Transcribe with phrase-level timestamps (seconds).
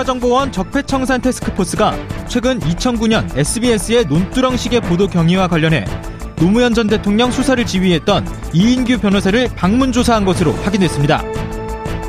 [0.00, 1.94] 국가정보원 적폐청산 테스크포스가
[2.26, 5.84] 최근 2009년 SBS의 논두렁식의 보도 경위와 관련해
[6.36, 11.22] 노무현 전 대통령 수사를 지휘했던 이인규 변호사를 방문 조사한 것으로 확인됐습니다.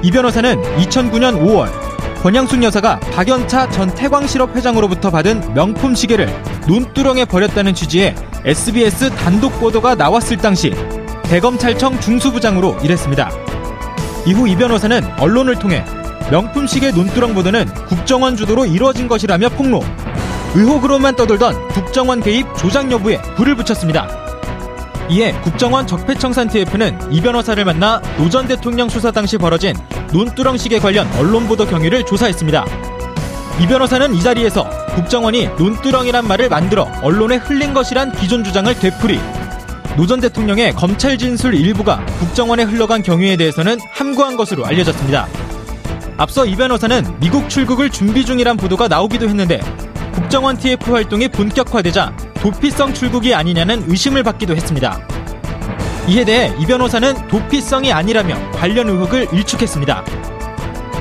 [0.03, 1.69] 이 변호사는 2009년 5월
[2.21, 6.29] 권양숙 여사가 박연차 전 태광실업 회장으로부터 받은 명품 시계를
[6.67, 10.73] 논두렁에 버렸다는 취지의 SBS 단독 보도가 나왔을 당시
[11.23, 13.29] 대검찰청 중수부장으로 일했습니다.
[14.27, 15.83] 이후 이 변호사는 언론을 통해
[16.31, 19.83] 명품 시계 논두렁 보도는 국정원 주도로 이루어진 것이라며 폭로.
[20.55, 24.07] 의혹으로만 떠돌던 국정원 개입 조작 여부에 불을 붙였습니다.
[25.09, 29.75] 이에 국정원 적폐청산 TF는 이 변호사를 만나 노 전 대통령 수사 당시 벌어진
[30.13, 32.65] 논두렁 시계 관련 언론 보도 경위를 조사했습니다.
[33.59, 39.19] 이 변호사는 이 자리에서 국정원이 논두렁이란 말을 만들어 언론에 흘린 것이란 기존 주장을 되풀이
[39.97, 45.27] 노 전 대통령의 검찰 진술 일부가 국정원에 흘러간 경위에 대해서는 함구한 것으로 알려졌습니다.
[46.21, 49.59] 앞서 이 변호사는 미국 출국을 준비 중이란 보도가 나오기도 했는데
[50.13, 54.99] 국정원 TF 활동이 본격화되자 도피성 출국이 아니냐는 의심을 받기도 했습니다.
[56.07, 60.05] 이에 대해 이 변호사는 도피성이 아니라며 관련 의혹을 일축했습니다.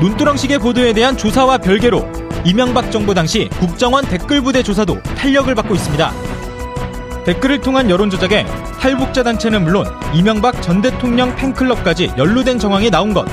[0.00, 2.10] 눈두렁식의 보도에 대한 조사와 별개로
[2.46, 6.14] 이명박 정부 당시 국정원 댓글부대 조사도 탄력을 받고 있습니다.
[7.26, 8.46] 댓글을 통한 여론 조작에
[8.80, 13.26] 탈북자 단체는 물론 이명박 전 대통령 팬클럽까지 연루된 정황이 나온 것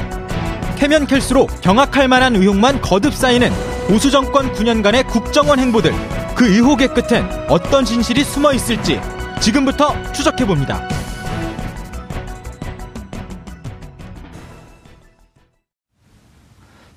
[0.77, 3.49] 캐면 캘수록 경악할 만한 의혹만 거듭 쌓이는
[3.87, 5.91] 보수 정권 9년간의 국정원 행보들
[6.35, 9.01] 그 의혹의 끝엔 어떤 진실이 숨어 있을지
[9.41, 10.87] 지금부터 추적해 봅니다.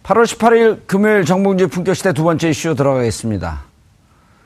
[0.03, 3.63] (8월 18일) 금요일 정봉주의 품격시대 두 번째 이슈 들어가겠습니다.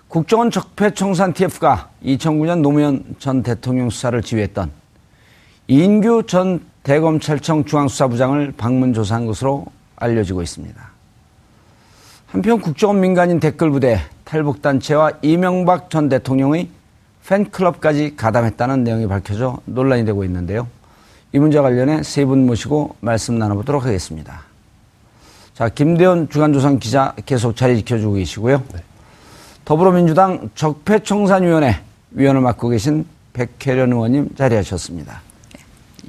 [0.06, 4.83] 국정원 적폐청산 TF가 2009년 노무현 전 대통령 수사를 지휘했던 이
[5.68, 9.66] 인규 전 대검찰청 중앙수사부장을 방문 조사한 것으로
[9.96, 10.90] 알려지고 있습니다.
[12.26, 16.68] 한편 국정원 민간인 댓글부대 탈북단체와 이명박 전 대통령의
[17.26, 20.66] 팬클럽까지 가담했다는 내용이 밝혀져 논란이 되고 있는데요.
[21.32, 24.42] 이 문제와 관련해 세 분 모시고 말씀 나눠보도록 하겠습니다.
[25.54, 28.62] 자, 김대현 주간조선 기자 계속 자리 지켜주고 계시고요.
[28.74, 28.80] 네.
[29.64, 35.22] 더불어민주당 적폐청산위원회 위원을 맡고 계신 백혜련 의원님 자리하셨습니다.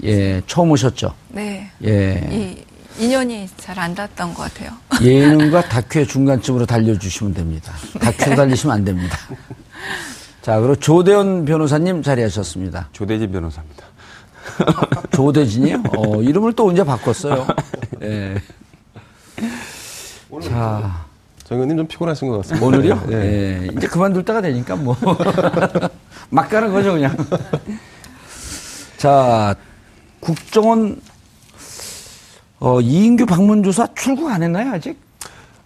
[0.04, 1.14] 예, 처음 오셨죠?
[1.30, 1.70] 네.
[1.84, 2.28] 예.
[2.32, 4.72] 이 인연이 잘 안 닿았던 것 같아요.
[5.02, 7.74] 예능과 다큐의 중간쯤으로 달려주시면 됩니다.
[8.00, 9.18] 다큐로 달리시면 안 됩니다.
[10.42, 12.90] 자, 그리고 조대현 변호사님 자리하셨습니다.
[12.94, 13.84] 조대진 변호사입니다.
[15.12, 15.84] 조대진이요?
[15.98, 17.48] 어, 이름을 또 언제 바꿨어요?
[18.04, 18.36] 예.
[20.44, 21.06] 자.
[21.44, 22.66] 정 의원님 좀 피곤하신 것 같습니다.
[22.66, 23.04] 오늘요?
[23.12, 23.16] 예.
[23.64, 23.68] 예.
[23.76, 24.96] 이제 그만둘 때가 되니까 뭐.
[26.30, 27.16] 막 가는 거죠, 그냥.
[28.98, 29.56] 자,
[30.26, 31.00] 국정원
[32.60, 34.98] 어, 이인규 방문 조사 출국 안 했나요 아직?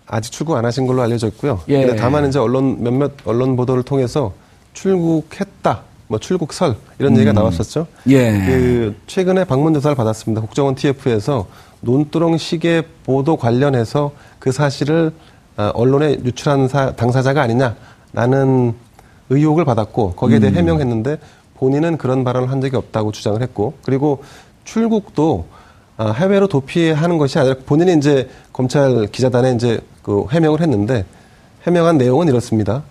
[0.05, 1.61] 아직 출국 안 하신 걸로 알려져 있고요.
[1.69, 1.85] 예.
[1.85, 4.33] 근데 다만 이제 언론 몇몇 언론 보도를 통해서
[4.73, 5.81] 출국했다.
[6.07, 7.17] 뭐 출국설 이런 음.
[7.17, 7.87] 얘기가 나왔었죠.
[8.07, 8.31] 예.
[8.31, 10.41] 그 최근에 방문 조사를 받았습니다.
[10.41, 11.47] 국정원 TF에서
[11.81, 15.13] 논두렁 시계 보도 관련해서 그 사실을
[15.55, 18.73] 어, 언론에 유출한 사, 당사자가 아니냐라는
[19.29, 20.57] 의혹을 받았고 거기에 대해 음.
[20.57, 21.17] 해명했는데
[21.59, 24.23] 본인은 그런 발언을 한 적이 없다고 주장을 했고 그리고
[24.63, 25.47] 출국도
[25.97, 31.05] 아, 해외로 도피하는 것이 아니라 본인이 이제 검찰 기자단에 이제 그 해명을 했는데
[31.67, 32.83] 해명한 내용은 이렇습니다.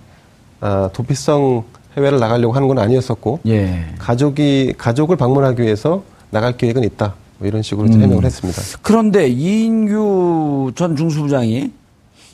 [0.61, 1.65] 아, 도피성
[1.97, 3.87] 해외를 나가려고 하는 건 아니었었고 예.
[3.99, 7.15] 가족이 가족을 방문하기 위해서 나갈 계획은 있다.
[7.39, 8.03] 뭐 이런 식으로 음.
[8.03, 8.61] 해명을 했습니다.
[8.83, 11.73] 그런데 이인규 전 중수부장이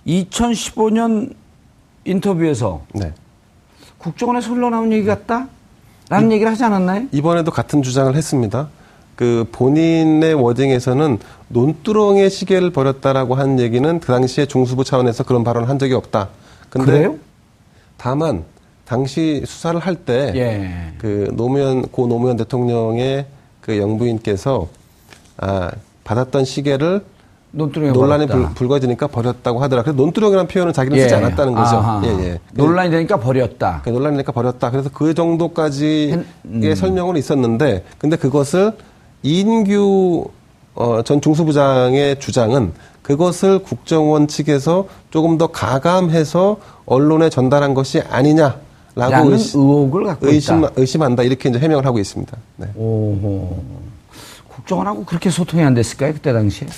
[0.06, 1.34] 2015년
[2.04, 3.12] 인터뷰에서 네.
[3.98, 5.48] 국정원에서 흘러나온 얘기 같다?
[6.10, 7.06] 라는 이, 얘기를 하지 않았나요?
[7.12, 8.68] 이번에도 같은 주장을 했습니다.
[9.16, 11.18] 그 본인의 워딩에서는
[11.48, 16.28] 논두렁의 시계를 버렸다라고 한 얘기는 그 당시에 중수부 차원에서 그런 발언을 한 적이 없다.
[16.70, 17.16] 근데 그래요?
[17.96, 18.44] 다만
[18.84, 20.92] 당시 수사를 할 때그 예.
[21.32, 23.26] 노무현 고 노무현 대통령의
[23.60, 24.68] 그 영부인께서
[25.38, 25.70] 아
[26.02, 27.02] 받았던 시계를
[27.54, 29.82] 논란이 불, 불거지니까 버렸다고 하더라.
[29.82, 31.18] 그래서 논두렁이라는 표현은 자기는 쓰지 예.
[31.18, 32.00] 않았다는 거죠.
[32.04, 32.38] 예, 예.
[32.52, 33.80] 논란이 되니까 버렸다.
[33.84, 34.72] 그 논란이 되니까 버렸다.
[34.72, 36.74] 그래서 그 정도까지의 음.
[36.74, 38.72] 설명은 있었는데, 근데 그것을
[39.24, 40.28] 이인규
[40.74, 42.72] 어, 전 중수부장의 주장은
[43.02, 48.60] 그것을 국정원 측에서 조금 더 가감해서 언론에 전달한 것이 아니냐
[48.94, 50.70] 라고 의심, 의혹을 갖고 의심, 있다.
[50.76, 52.36] 의심한다 이렇게 이제 해명을 하고 있습니다.
[52.58, 52.68] 네.
[52.76, 53.62] 오호.
[54.48, 56.68] 국정원하고 그렇게 소통이 안 됐을까요 그때 당시에?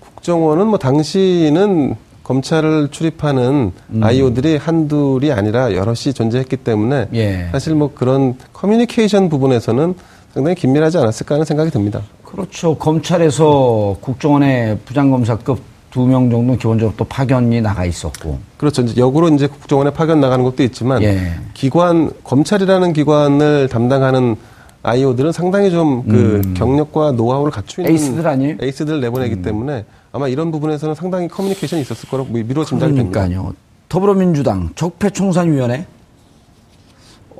[0.00, 4.04] 국정원은 뭐 당시는 검찰을 출입하는 음.
[4.04, 7.48] 아이오들이 한둘이 아니라 여럿이 존재했기 때문에 예.
[7.50, 9.94] 사실 뭐 그런 커뮤니케이션 부분에서는
[10.38, 12.00] 상당히 긴밀하지 않았을까 하는 생각이 듭니다.
[12.22, 12.76] 그렇죠.
[12.76, 15.58] 검찰에서 국정원의 부장검사급
[15.90, 18.38] 두 명 정도 기본적으로 또 파견이 나가 있었고.
[18.56, 18.82] 그렇죠.
[18.82, 21.32] 이제 역으로 이제 국정원에 파견 나가는 것도 있지만 예.
[21.54, 24.36] 기관 검찰이라는 기관을 담당하는
[24.84, 26.54] 아이오들은 상당히 좀그 음.
[26.54, 28.56] 경력과 노하우를 갖추고 있는 에이스들 아니에요?
[28.60, 29.42] 에이스들을 내보내기 음.
[29.42, 33.22] 때문에 아마 이런 부분에서는 상당히 커뮤니케이션이 있었을 거라고 미뤄 짐작이 됩니다.
[33.26, 33.54] 그러니까요.
[33.88, 35.84] 더불어민주당 적폐청산위원회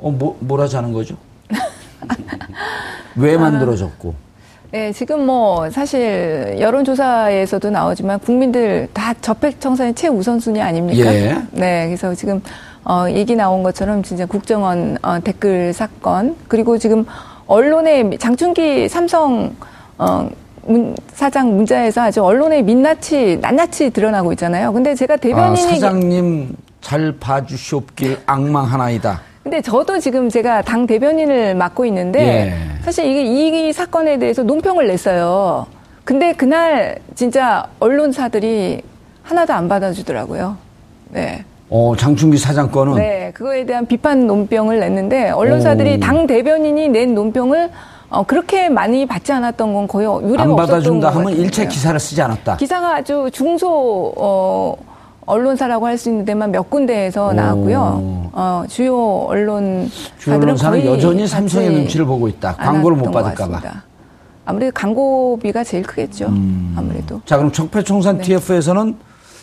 [0.01, 1.15] 어, 뭐, 뭐라 자는 거죠?
[3.15, 4.29] 왜 만들어졌고?
[4.71, 11.11] 네, 지금 뭐 사실 여론조사에서도 나오지만 국민들 다 저택 청산이 최우선순위 아닙니까?
[11.13, 11.37] 예.
[11.51, 12.41] 네, 그래서 지금
[12.85, 17.05] 어, 얘기 나온 것처럼 진짜 국정원 어, 댓글 사건 그리고 지금
[17.47, 19.55] 언론의 장충기 삼성
[19.97, 20.29] 어,
[20.65, 24.71] 문, 사장 문자에서 아주 언론의 민낯이 낱낱이 드러나고 있잖아요.
[24.71, 29.21] 근데 제가 대변인이 아, 사장님 잘 봐주시옵길 악망 하나이다.
[29.43, 32.53] 근데 저도 지금 제가 당 대변인을 맡고 있는데 예.
[32.83, 35.65] 사실 이게 이 사건에 대해서 논평을 냈어요.
[36.03, 38.81] 근데 그날 진짜 언론사들이
[39.23, 40.57] 하나도 안 받아주더라고요.
[41.09, 41.43] 네.
[41.69, 42.95] 어, 장충기 사장 건은?
[42.95, 45.99] 네, 그거에 대한 비판 논평을 냈는데 언론사들이 오.
[45.99, 47.69] 당 대변인이 낸 논평을
[48.09, 52.57] 어, 그렇게 많이 받지 않았던 건 거의 유례가 안 받아준다 하면 일체 기사를 쓰지 않았다.
[52.57, 54.75] 기사가 아주 중소 어,
[55.29, 58.29] 언론사라고 할 수 있는 데만 몇 군데에서 나왔고요.
[58.33, 58.95] 어, 주요
[59.27, 62.55] 언론 주요 언론사는 여전히 삼성의 눈치를 보고 있다.
[62.55, 63.61] 광고를 못 받을까봐.
[64.45, 66.27] 아무래도 광고비가 제일 크겠죠.
[66.27, 66.73] 음.
[66.77, 67.21] 아무래도.
[67.25, 68.23] 자 그럼 적폐청산 네.
[68.23, 68.95] TF에서는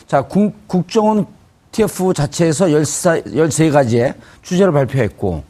[0.07, 1.25] 자 국, 국정원
[1.71, 5.43] TF 자체에서 14, 13가지의 주제를 발표했고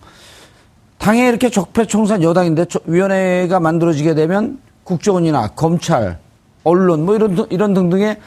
[0.98, 6.18] 당에 이렇게 적폐청산 여당인데 위원회가 만들어지게 되면 국정원이나 검찰,
[6.68, 8.18] 언론 뭐 이런 이런 등등의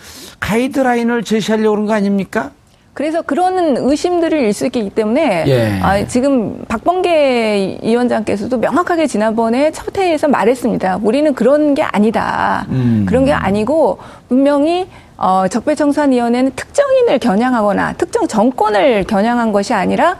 [0.40, 2.50] 가이드라인을 제시하려고 그런 거 아닙니까?
[2.94, 5.80] 그래서 그런 의심들을 일수 있기 때문에 예.
[5.80, 11.00] 아, 지금 박범계 위원장께서도 명확하게 지난번에 첫 회에서 말했습니다.
[11.02, 12.66] 우리는 그런 게 아니다.
[12.70, 13.06] 음.
[13.08, 13.98] 그런 게 아니고
[14.28, 20.16] 분명히 어, 적폐청산위원회는 특정인을 겨냥하거나 특정 정권을 겨냥한 것이 아니라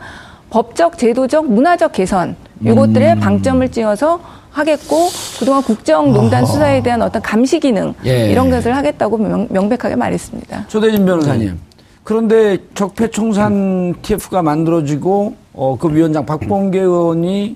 [0.51, 3.19] 법적, 제도적, 문화적 개선 이것들에 음.
[3.19, 4.19] 방점을 찍어서
[4.51, 5.07] 하겠고
[5.39, 6.51] 그동안 국정농단 어허.
[6.51, 8.29] 수사에 대한 어떤 감시 기능 예.
[8.29, 10.67] 이런 것을 하겠다고 명, 백하게 말했습니다.
[10.67, 11.47] 조대진 변호사님.
[11.49, 11.55] 네.
[12.03, 17.55] 그런데 적폐청산 TF가 만들어지고 어, 그 위원장 박봉계 의원이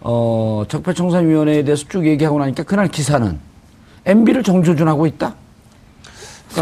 [0.00, 3.38] 어, 적폐청산위원회에 대해서 쭉 얘기하고 나니까 그날 기사는
[4.06, 5.34] MB를 정조준하고 있다.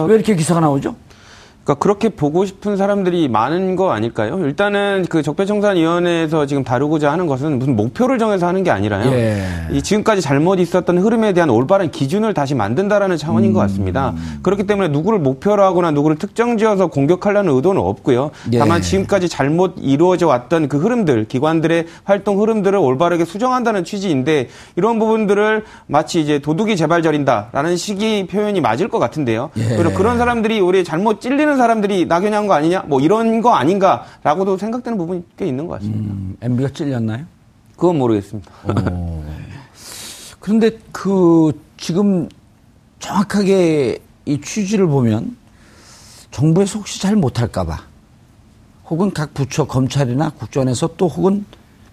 [0.07, 0.97] 왜 이렇게 기사가 나오죠?
[1.69, 4.39] 그러니까 그렇게 보고 싶은 사람들이 많은 거 아닐까요?
[4.39, 9.13] 일단은 그 적폐청산위원회에서 지금 다루고자 하는 것은 무슨 목표를 정해서 하는 게 아니라요.
[9.13, 9.43] 예.
[9.71, 13.53] 이 지금까지 잘못 있었던 흐름에 대한 올바른 기준을 다시 만든다라는 차원인 음.
[13.53, 14.15] 것 같습니다.
[14.43, 18.31] 그렇기 때문에 누구를 목표로 하거나 누구를 특정지어서 공격하려는 의도는 없고요.
[18.55, 18.59] 예.
[18.59, 25.65] 다만 지금까지 잘못 이루어져 왔던 그 흐름들, 기관들의 활동 흐름들을 올바르게 수정한다는 취지인데 이런 부분들을
[25.87, 29.51] 마치 이제 도둑이 재발절인다라는 식의 표현이 맞을 것 같은데요.
[29.59, 29.77] 예.
[29.95, 32.85] 그런 사람들이 우리 잘못 찔리는 사람들이 낙연한 거 아니냐?
[32.87, 36.15] 뭐 이런 거 아닌가라고도 생각되는 부분이 꽤 있는 것 같습니다.
[36.15, 37.27] 음, MB가 찔렸나요?
[37.77, 38.51] 그건 모르겠습니다.
[40.41, 42.29] 그런데 그 지금
[42.99, 45.37] 정확하게 이 취지를 보면
[46.31, 47.79] 정부에서 혹시 잘 못할까봐
[48.91, 51.45] 혹은 각 부처 검찰이나 국정원에서 또 혹은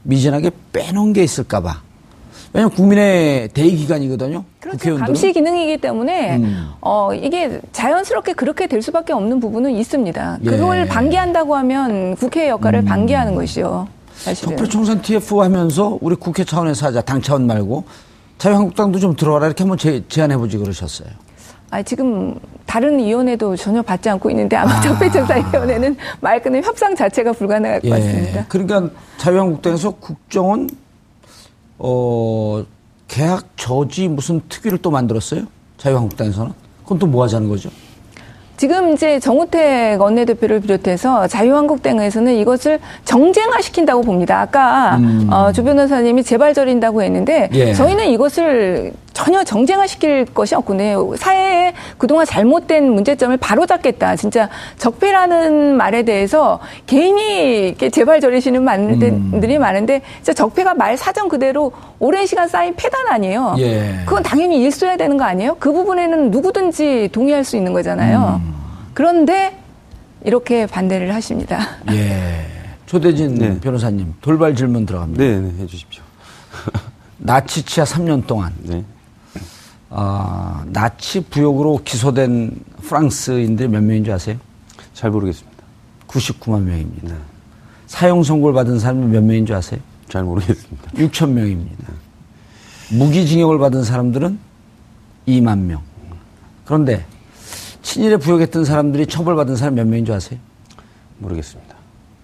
[0.04, 1.82] 미진하게 빼놓은 게 있을까봐
[2.56, 4.46] 왜냐하면 국민의 대의 기관이거든요.
[4.62, 4.78] 그렇죠.
[4.78, 5.06] 국회의원들은.
[5.08, 6.70] 감시 기능이기 때문에 음.
[6.80, 10.40] 어, 이게 자연스럽게 그렇게 될 수밖에 없는 부분은 있습니다.
[10.42, 10.86] 그걸 예.
[10.86, 12.86] 방기한다고 하면 국회의 역할을 음.
[12.86, 13.90] 방기하는 것이요.
[14.16, 14.56] 사실은.
[14.56, 17.02] 적폐청산 TF 하면서 우리 국회 차원에서 하자.
[17.02, 17.84] 당 차원 말고
[18.38, 21.10] 자유한국당도 좀 들어와라 이렇게 한번 제, 제안해보지 그러셨어요.
[21.72, 24.82] 아 지금 다른 위원회도 전혀 받지 않고 있는데 아마 아.
[24.82, 27.90] 적폐청산위원회는 말 그대로 협상 자체가 불가능할 예.
[27.90, 28.46] 것 같습니다.
[28.48, 30.70] 그러니까 자유한국당에서 국정은
[31.78, 32.64] 어
[33.08, 35.44] 계약 저지 무슨 특위를 또 만들었어요?
[35.78, 36.52] 자유한국당에서는
[36.84, 37.70] 그건 또 뭐 하자는 거죠?
[38.58, 44.40] 지금 이제 정우택 원내대표를 비롯해서 자유한국당에서는 이것을 정쟁화 시킨다고 봅니다.
[44.40, 45.28] 아까 음.
[45.30, 47.74] 어, 조 변호사님이 재발절인다고 했는데 예.
[47.74, 51.16] 저희는 이것을 전혀 정쟁화 시킬 것이 없군요.
[51.16, 54.18] 사회에 그동안 잘못된 문제점을 바로잡겠다.
[54.18, 59.62] 진짜 적폐라는 말에 대해서 개인이 이렇게 재발절이시는 분들이 음.
[59.62, 63.56] 많은데 진짜 적폐가 말 사정 그대로 오랜 시간 쌓인 폐단 아니에요.
[63.60, 64.02] 예.
[64.06, 65.56] 그건 당연히 일소해야 되는 거 아니에요?
[65.60, 68.42] 그 부분에는 누구든지 동의할 수 있는 거잖아요.
[68.44, 68.54] 음.
[68.94, 69.58] 그런데
[70.26, 71.78] 이렇게 반대를 하십니다.
[71.92, 72.46] 예.
[72.86, 73.60] 조대진 네.
[73.62, 75.24] 변호사님 돌발 질문 들어갑니다.
[75.24, 76.04] 네, 네 해주십시오.
[77.18, 78.84] 나치 치하 3년 동안 네.
[79.98, 84.36] 어, 나치 부역으로 기소된 프랑스인들 몇 명인 줄 아세요?
[84.94, 85.64] 잘 모르겠습니다.
[86.08, 87.14] 99만 명입니다.
[87.14, 87.20] 네.
[87.88, 89.80] 사형 선고를 받은 사람이 몇 명인 줄 아세요?
[90.10, 90.92] 잘 모르겠습니다.
[90.92, 91.94] 6천 명입니다.
[92.92, 94.38] 무기징역을 받은 사람들은
[95.30, 95.82] 2만 명.
[96.66, 97.06] 그런데
[97.82, 100.38] 친일에 부역했던 사람들이 처벌받은 사람 몇 명인 줄 아세요?
[101.20, 101.74] 모르겠습니다.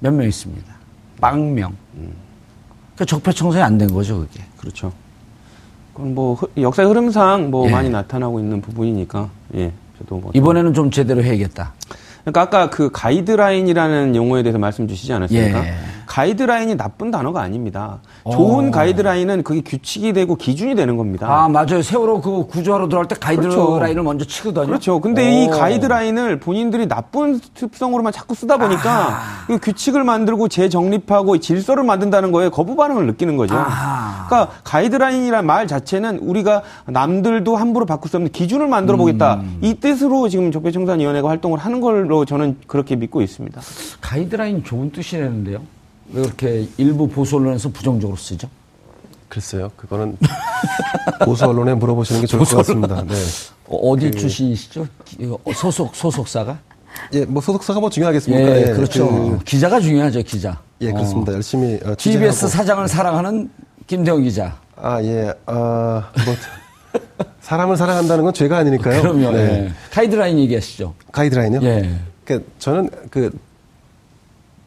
[0.02, 0.74] 몇 명 있습니다.
[1.22, 1.74] 빵명.
[1.96, 2.12] 음.
[2.96, 4.44] 그러니까 적폐청산이 안 된 거죠, 그게.
[4.58, 4.92] 그렇죠.
[5.94, 7.72] 그건 뭐 역사의 흐름상 뭐 예.
[7.72, 9.72] 많이 나타나고 있는 부분이니까 예.
[10.00, 11.74] 저도 뭐 이번에는 좀 제대로 해야겠다.
[12.24, 15.66] 그러니까 아까 그 가이드라인이라는 용어에 대해서 말씀 주시지 않았습니까?
[15.66, 15.74] 예.
[16.12, 18.00] 가이드라인이 나쁜 단어가 아닙니다.
[18.26, 18.32] 오.
[18.32, 18.72] 좋은 어.
[18.72, 21.28] 가이드라인은 그게 규칙이 되고 기준이 되는 겁니다.
[21.30, 21.82] 아, 맞아요.
[21.82, 24.04] 세월호 그 구조하러 들어갈 때 가이드라인을 그렇죠.
[24.04, 24.66] 먼저 치거든요.
[24.66, 25.00] 그렇죠.
[25.00, 25.32] 근데 오.
[25.32, 29.20] 이 가이드라인을 본인들이 나쁜 특성으로만 자꾸 쓰다 보니까 아.
[29.48, 33.56] 그 규칙을 만들고 재정립하고 질서를 만든다는 거에 거부 반응을 느끼는 거죠.
[33.58, 34.26] 아.
[34.28, 39.36] 그러니까 가이드라인이란 말 자체는 우리가 남들도 함부로 바꿀 수 없는 기준을 만들어 보겠다.
[39.36, 39.60] 음.
[39.62, 43.62] 이 뜻으로 지금 적폐청산위원회가 활동을 하는 걸로 저는 그렇게 믿고 있습니다.
[44.02, 45.64] 가이드라인 좋은 뜻이라는데요.
[46.14, 48.50] 왜 그렇게 일부 보수 언론에서 부정적으로 쓰죠?
[49.30, 50.18] 글쎄요, 그거는
[51.24, 53.02] 보수 언론에 물어보시는 게 좋을 것 같습니다.
[53.04, 53.16] 네.
[53.68, 54.20] 어, 디 그...
[54.20, 54.86] 출신이시죠?
[55.56, 56.60] 소속 소속사가?
[57.14, 58.44] 예, 뭐 소속사가 뭐 중요하겠습니까?
[58.44, 59.08] 예, 예 그렇죠.
[59.08, 59.40] 그...
[59.46, 60.60] 기자가 중요하죠, 기자.
[60.82, 61.32] 예, 그렇습니다.
[61.32, 61.36] 어.
[61.36, 63.50] 열심히 어, TBS 사장을 사랑하는
[63.88, 64.58] 김대영 기자.
[64.76, 66.36] 아, 예, 어, 뭐
[67.42, 69.02] 사람을 사랑한다는 건 죄가 아니니까요.
[69.02, 69.32] 그럼요.
[69.32, 69.66] 네.
[69.66, 69.72] 예.
[69.92, 70.94] 가이드라인 얘기하시죠.
[71.12, 71.60] 가이드라인요?
[71.64, 71.90] 예.
[72.26, 73.32] 그 저는 그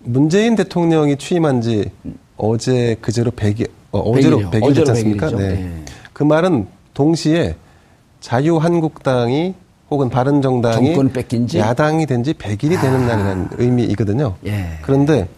[0.01, 1.91] 문재인 대통령이 취임한 지
[2.37, 5.31] 어제 그제로 100일, 어, 어제로 100일, 100일 됐지 않습니까?
[5.31, 5.49] 네.
[5.55, 5.85] 네.
[6.13, 7.57] 그 말은 동시에
[8.21, 9.55] 자유한국당이
[9.91, 10.95] 혹은 바른정당이
[11.59, 13.07] 야당이 된 지 100일이 되는 아.
[13.07, 14.35] 날이라는 의미이거든요.
[14.47, 14.79] 예.
[14.83, 15.29] 그런데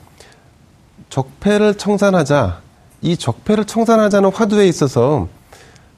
[1.10, 2.60] 적폐를 청산하자,
[3.02, 5.28] 이 적폐를 청산하자는 화두에 있어서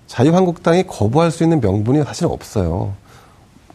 [0.08, 2.92] 자유한국당이 거부할 수 있는 명분이 사실 없어요.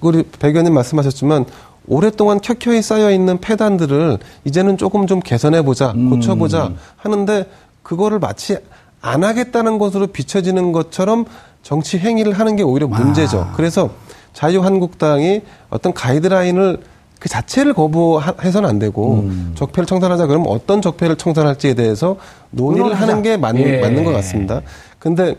[0.02, 1.46] 우리 백 의원님 말씀하셨지만
[1.88, 6.10] 오랫동안 켜켜이 쌓여 있는 폐단들을 이제는 조금 좀 개선해 보자, 음.
[6.10, 7.46] 고쳐 보자 하는데
[7.84, 8.58] 그거를 마치
[9.02, 11.25] 안 하겠다는 것으로 비춰지는 것처럼
[11.62, 13.48] 정치 행위를 하는 게 오히려 문제죠.
[13.52, 13.54] 아.
[13.56, 13.92] 그래서
[14.34, 16.80] 자유한국당이 어떤 가이드라인을
[17.20, 19.54] 그 자체를 거부해서는 안 되고 음.
[19.56, 22.18] 적폐를 청산하자 그러면 어떤 적폐를 청산할지에 대해서
[22.50, 23.80] 논의를 하는 게 맞, 예.
[23.80, 24.62] 맞는 것 같습니다.
[25.00, 25.36] 근데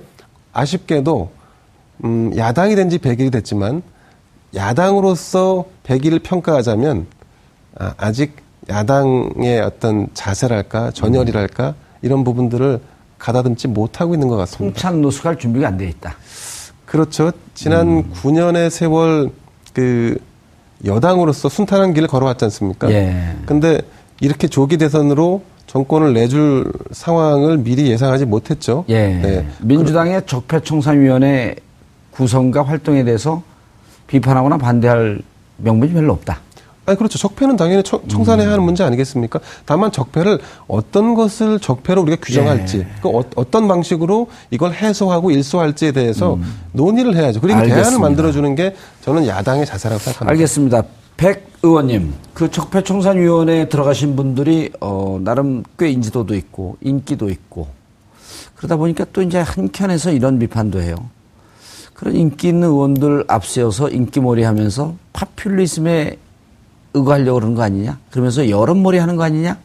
[0.55, 1.31] 아쉽게도
[2.05, 3.83] 음, 야당이 된 지 100일이 됐지만
[4.55, 7.07] 야당으로서 100일을 평가하자면
[7.79, 8.37] 아, 아직
[8.69, 12.81] 야당의 어떤 자세랄까 전열이랄까 이런 부분들을
[13.19, 14.75] 가다듬지 못하고 있는 것 같습니다.
[14.81, 16.15] 통찬 노숙할 준비가 안 돼 있다.
[16.87, 17.33] 그렇죠.
[17.55, 18.13] 지난 음.
[18.13, 19.31] 9년의 세월
[19.73, 20.19] 그
[20.85, 22.91] 여당으로서 순탄한 길을 걸어왔지 않습니까?
[22.91, 23.37] 예.
[23.47, 23.81] 근데
[24.21, 25.43] 이렇게 조기 대선으로
[25.75, 28.85] 정권을 내줄 상황을 미리 예상하지 못했죠.
[28.89, 29.09] 예.
[29.09, 29.47] 네.
[29.61, 31.57] 민주당의 적폐청산위원회
[32.13, 33.43] 구성과 활동에 대해서
[34.07, 35.21] 비판하거나 반대할
[35.57, 36.39] 명분이 별로 없다.
[36.87, 37.19] 아니 그렇죠.
[37.19, 38.67] 적폐는 당연히 청, 산해야 하는 음.
[38.67, 39.41] 문제 아니겠습니까?
[39.65, 40.39] 다만 적폐를
[40.69, 42.87] 어떤 것을 적폐로 우리가 규정할지, 예.
[43.03, 46.45] 그 어, 떤 방식으로 이걸 해소하고 일소할지에 대해서 음.
[46.73, 47.41] 논의를 해야죠.
[47.41, 47.83] 그리고 알겠습니다.
[47.83, 50.31] 대안을 만들어주는 게 저는 야당의 자세라고 생각합니다.
[50.31, 50.83] 알겠습니다.
[51.17, 57.69] 백 의원님, 그 적폐청산위원회에 들어가신 분들이 어, 나름 꽤 인지도도 있고 인기도 있고
[58.57, 60.97] 그러다 보니까 또 이제 한켠에서 이런 비판도 해요.
[61.95, 66.19] 그런 인기 있는 의원들 앞세워서 인기몰이 하면서 파퓰리즘에
[66.93, 67.99] 의거하려고 그러는 거 아니냐?
[68.11, 69.59] 그러면서 여론몰이 하는 거 아니냐?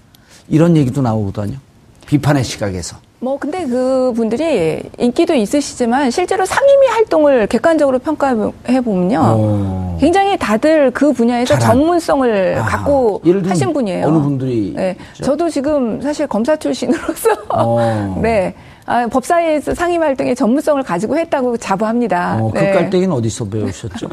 [0.48, 1.58] 이런 얘기도 나오거든요.
[2.06, 2.98] 비판의 시각에서.
[3.22, 11.12] 뭐 근데 그 분들이 인기도 있으시지만 실제로 상임위 활동을 객관적으로 평가해 보면요, 굉장히 다들 그
[11.12, 11.78] 분야에서 잘한.
[11.78, 14.08] 전문성을 아, 갖고 하신 분이에요.
[14.08, 14.74] 어느 분들이?
[14.74, 18.18] 네, 저도 지금 사실 검사 출신으로서 어.
[18.24, 18.54] 네.
[18.86, 22.38] 아, 법사위에서 상임 활동에 전문성을 가지고 했다고 자부합니다.
[22.42, 22.72] 어, 그 네.
[22.72, 24.08] 깔때기는 어디서 배우셨죠?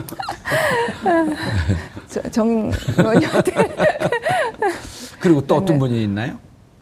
[2.30, 3.52] 정 의원님한테.
[5.18, 5.78] 그리고 또 어떤 네.
[5.78, 6.34] 분이 있나요?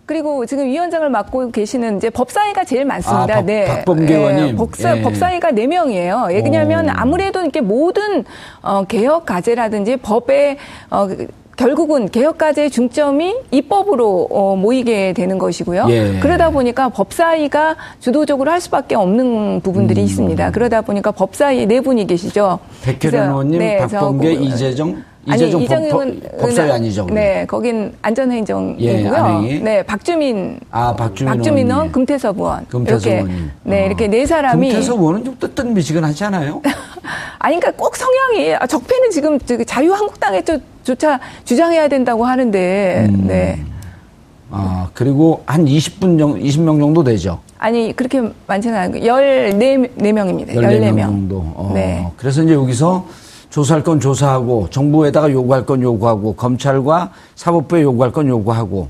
[0.07, 3.35] 그리고 지금 위원장을 맡고 계시는 이제 법사위가 제일 많습니다.
[3.35, 3.65] 아, 법, 네.
[3.65, 4.47] 박범계 예, 의원님.
[4.47, 5.03] 네, 법사, 예.
[5.03, 6.31] 법사위가 4명이에요.
[6.33, 8.25] 예, 왜냐하면 아무래도 이렇게 모든
[8.61, 10.59] 어, 개혁 과제라든지 법의
[10.91, 11.09] 어,
[11.57, 15.87] 결국은 개혁과제의 중점이 입법으로 어, 모이게 되는 것이고요.
[15.89, 16.19] 예.
[16.21, 20.05] 그러다 보니까 법사위가 주도적으로 할 수밖에 없는 부분들이 음.
[20.05, 20.51] 있습니다.
[20.51, 22.59] 그러다 보니까 법사위 네 분이 계시죠.
[22.83, 27.07] 백혜련 의원님, 네, 박범계, 이재정, 이재정 아니, 이정은 법, 사위 아니죠?
[27.07, 29.45] 네, 거긴 안전행정이고요.
[29.49, 33.51] 예, 네, 박주민, 아 박주민, 박주민 의원, 금태섭 의원 금태섭 이렇게 의원님.
[33.63, 33.87] 네 어.
[33.87, 36.61] 이렇게 네 사람이 금태섭 의원은 좀 뜨뜻미지근하지 않아요?
[37.39, 40.43] 아니 그러니까 꼭 성향이 아, 적폐는 지금 자유한국당에
[40.83, 43.27] 조차 주장해야 된다고 하는데 음.
[43.27, 43.63] 네.
[44.51, 47.41] 아 그리고 한 20분 정도 20명 정도 되죠.
[47.59, 50.51] 아니 그렇게 많지는 않고 14, 14명입니다.
[50.55, 51.37] 14명, 14명 정도.
[51.55, 51.71] 어.
[51.75, 52.07] 네.
[52.19, 53.07] 그래서 이제 여기서
[53.55, 58.89] 조사할 건 조사하고 정부에다가 요구할 건 요구하고 검찰과 사법부에 요구할 건 요구하고.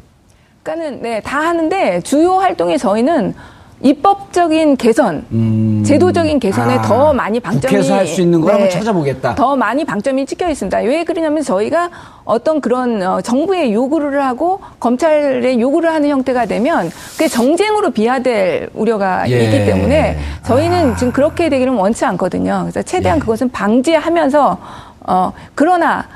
[0.63, 3.35] 그러니까는 네 다 하는데 주요 활동에 저희는
[3.81, 5.83] 입법적인 개선, 음.
[5.85, 9.35] 제도적인 개선에 아, 더 많이 방점이 국회에서 할 수 있는 걸 네, 한번 찾아보겠다.
[9.35, 10.79] 더 많이 방점이 찍혀 있습니다.
[10.79, 11.91] 왜 그러냐면 저희가
[12.25, 19.29] 어떤 그런 어, 정부의 요구를 하고 검찰의 요구를 하는 형태가 되면 그게 정쟁으로 비화될 우려가
[19.31, 19.45] 예.
[19.45, 20.97] 있기 때문에 저희는 아.
[20.97, 22.61] 지금 그렇게 되기는 원치 않거든요.
[22.63, 23.21] 그래서 최대한 예.
[23.21, 24.59] 그것은 방지하면서
[25.07, 26.07] 어 그러나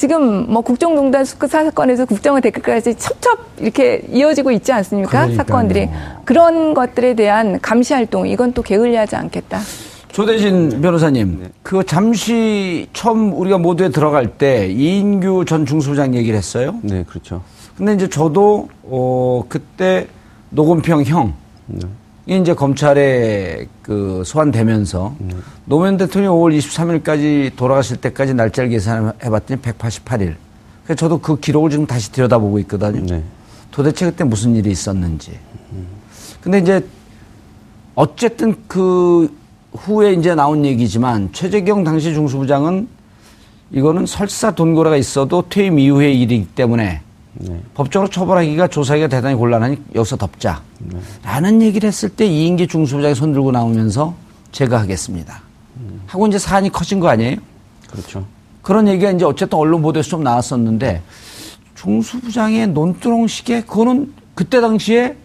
[0.00, 5.10] 지금 뭐 국정농단 사건에서 국정원 댓글까지 첩첩 이렇게 이어지고 있지 않습니까?
[5.10, 5.36] 그러니까요.
[5.36, 5.90] 사건들이
[6.24, 9.60] 그런 것들에 대한 감시 활동 이건 또 게을리하지 않겠다.
[10.10, 11.48] 조대진 변호사님, 네.
[11.62, 16.76] 그 잠시 처음 우리가 모두에 들어갈 때 이인규 전 중수부장 얘기를 했어요.
[16.80, 17.42] 네, 그렇죠.
[17.76, 20.06] 근데 이제 저도 어 그때
[20.48, 21.34] 노건평 형
[21.66, 21.86] 네.
[22.36, 25.42] 이제 검찰에 그 소환되면서 음.
[25.64, 30.36] 노무현 대통령 5월 23일까지 돌아가실 때까지 날짜를 계산해봤더니 188일.
[30.84, 33.04] 그래서 저도 그 기록을 지금 다시 들여다보고 있거든요.
[33.04, 33.22] 네.
[33.72, 35.38] 도대체 그때 무슨 일이 있었는지.
[36.40, 36.84] 근데 이제
[37.94, 39.36] 어쨌든 그
[39.72, 42.88] 후에 이제 나온 얘기지만 최재경 당시 중수부장은
[43.72, 47.02] 이거는 설사 돈고래가 있어도 퇴임 이후의 일이기 때문에
[47.34, 47.60] 네.
[47.74, 50.62] 법적으로 처벌하기가 조사하기가 대단히 곤란하니 여기서 덮자.
[50.78, 50.98] 네.
[51.22, 54.14] 라는 얘기를 했을 때 이인기 중수부장이 손 들고 나오면서
[54.52, 55.42] 제가 하겠습니다.
[55.76, 56.02] 음.
[56.06, 57.36] 하고 이제 사안이 커진 거 아니에요?
[57.88, 58.26] 그렇죠.
[58.62, 61.02] 그런 얘기가 이제 어쨌든 언론 보도에서 좀 나왔었는데
[61.74, 65.16] 중수부장의 논두렁식에 그거는 그때 당시에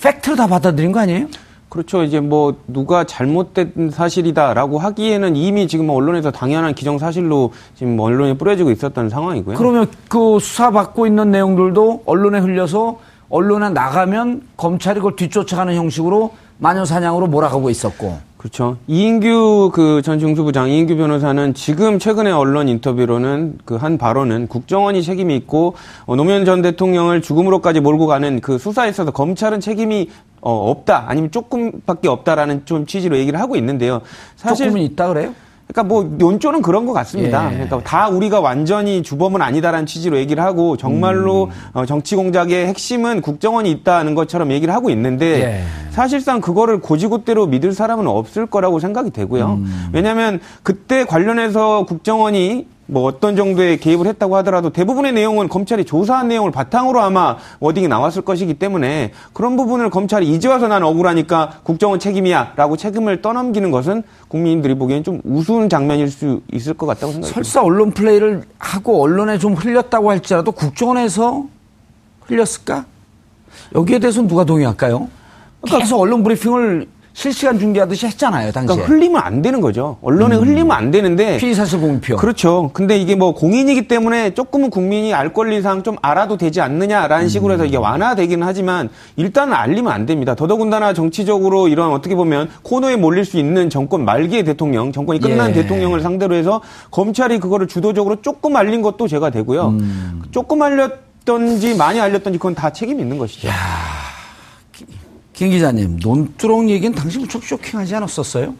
[0.00, 1.28] 팩트로 다 받아들인 거 아니에요?
[1.74, 2.04] 그렇죠.
[2.04, 9.10] 이제 뭐 누가 잘못된 사실이다라고 하기에는 이미 지금 언론에서 당연한 기정사실로 지금 언론에 뿌려지고 있었던
[9.10, 9.56] 상황이고요.
[9.58, 16.84] 그러면 그 수사 받고 있는 내용들도 언론에 흘려서 언론에 나가면 검찰이 그걸 뒤쫓아가는 형식으로 마녀
[16.84, 18.18] 사냥으로 몰아가고 있었고.
[18.44, 18.76] 그렇죠.
[18.88, 25.34] 이인규 그 전 중수부장 이인규 변호사는 지금 최근에 언론 인터뷰로는 그 한 발언은 국정원이 책임이
[25.36, 30.10] 있고 어, 노무현 전 대통령을 죽음으로까지 몰고 가는 그 수사에 있어서 검찰은 책임이
[30.42, 34.02] 어, 없다 아니면 조금밖에 없다라는 좀 취지로 얘기를 하고 있는데요.
[34.36, 35.34] 사실 조금은 있다 그래요?
[35.66, 37.48] 그러니까 뭐 논조는 그런 것 같습니다.
[37.50, 37.54] 예.
[37.54, 41.50] 그러니까 다 우리가 완전히 주범은 아니다라는 취지로 얘기를 하고 정말로 음.
[41.72, 45.62] 어, 정치 공작의 핵심은 국정원이 있다는 것처럼 얘기를 하고 있는데 예.
[45.90, 49.60] 사실상 그거를 고지고대로 믿을 사람은 없을 거라고 생각이 되고요.
[49.60, 49.90] 음.
[49.92, 56.50] 왜냐하면 그때 관련해서 국정원이 뭐 어떤 정도의 개입을 했다고 하더라도 대부분의 내용은 검찰이 조사한 내용을
[56.50, 62.52] 바탕으로 아마 워딩이 나왔을 것이기 때문에 그런 부분을 검찰이 이제 와서 난 억울하니까 국정원 책임이야
[62.56, 67.34] 라고 책임을 떠넘기는 것은 국민들이 보기엔 좀 우스운 장면일 수 있을 것 같다고 생각합니다.
[67.34, 71.46] 설사 언론 플레이를 하고 언론에 좀 흘렸다고 할지라도 국정원에서
[72.26, 72.84] 흘렸을까?
[73.74, 75.08] 여기에 대해서는 누가 동의할까요?
[75.60, 78.74] 그러니까 그래서 언론 브리핑을 실시간 중계하듯이 했잖아요, 당시에.
[78.74, 79.98] 그러니까 흘리면 안 되는 거죠.
[80.02, 80.42] 언론에 음.
[80.42, 81.36] 흘리면 안 되는데.
[81.38, 82.16] 피의사실 공표.
[82.16, 82.70] 그렇죠.
[82.72, 87.28] 근데 이게 뭐 공인이기 때문에 조금은 국민이 알 권리상 좀 알아도 되지 않느냐라는 음.
[87.28, 90.34] 식으로 해서 이게 완화되기는 하지만 일단은 알리면 안 됩니다.
[90.34, 95.54] 더더군다나 정치적으로 이런 어떻게 보면 코너에 몰릴 수 있는 정권 말기의 대통령, 정권이 끝난 예.
[95.54, 99.68] 대통령을 상대로 해서 검찰이 그거를 주도적으로 조금 알린 것도 제가 되고요.
[99.68, 100.22] 음.
[100.32, 103.48] 조금 알렸던지 많이 알렸던지 그건 다 책임이 있는 것이죠.
[103.48, 104.13] 야.
[105.34, 108.54] 김 기자님, 논두렁 얘기는 당시 무척 쇼킹하지 않았었어요?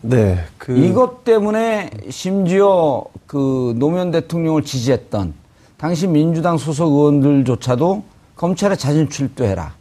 [0.00, 0.44] 네.
[0.58, 0.76] 그...
[0.76, 5.34] 이것 때문에 심지어 그 노무현 대통령을 지지했던
[5.76, 8.02] 당시 민주당 소속 의원들조차도
[8.34, 9.74] 검찰에 자진 출두해라.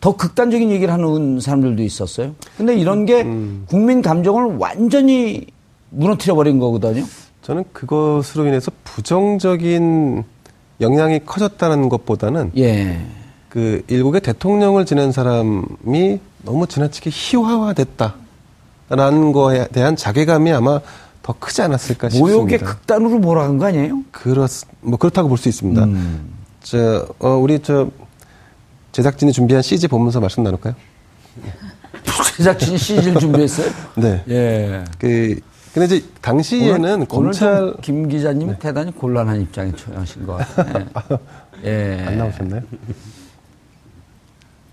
[0.00, 2.34] 더 극단적인 얘기를 하는 사람들도 있었어요.
[2.58, 3.64] 근데 이런 게 음.
[3.66, 5.46] 국민 감정을 완전히
[5.88, 7.04] 무너뜨려 버린 거거든요.
[7.40, 10.22] 저는 그것으로 인해서 부정적인
[10.80, 13.00] 영향이 커졌다는 것보다는 예.
[13.54, 18.16] 그 일국의 대통령을 지낸 사람이 너무 지나치게 희화화됐다라는
[19.32, 20.80] 거에 대한 자괴감이 아마
[21.22, 22.36] 더 크지 않았을까 싶습니다.
[22.36, 24.02] 모욕의 극단으로 몰아간 거 아니에요?
[24.10, 24.48] 그렇
[24.80, 25.84] 뭐 그렇다고 볼 수 있습니다.
[25.84, 26.32] 음.
[26.64, 27.88] 저 어, 우리 저
[28.90, 30.74] 제작진이 준비한 CG 보면서 말씀 나눌까요?
[32.36, 33.70] 제작진이 CG를 준비했어요?
[33.94, 34.24] 네.
[34.30, 34.84] 예.
[34.98, 35.38] 그
[35.72, 38.58] 근데 이제 당시에는 오늘, 검찰 오늘 김 기자님 네.
[38.58, 40.86] 대단히 곤란한 입장에 처하신 것 같아요.
[41.64, 42.02] 예.
[42.06, 42.62] 안 나오셨나요?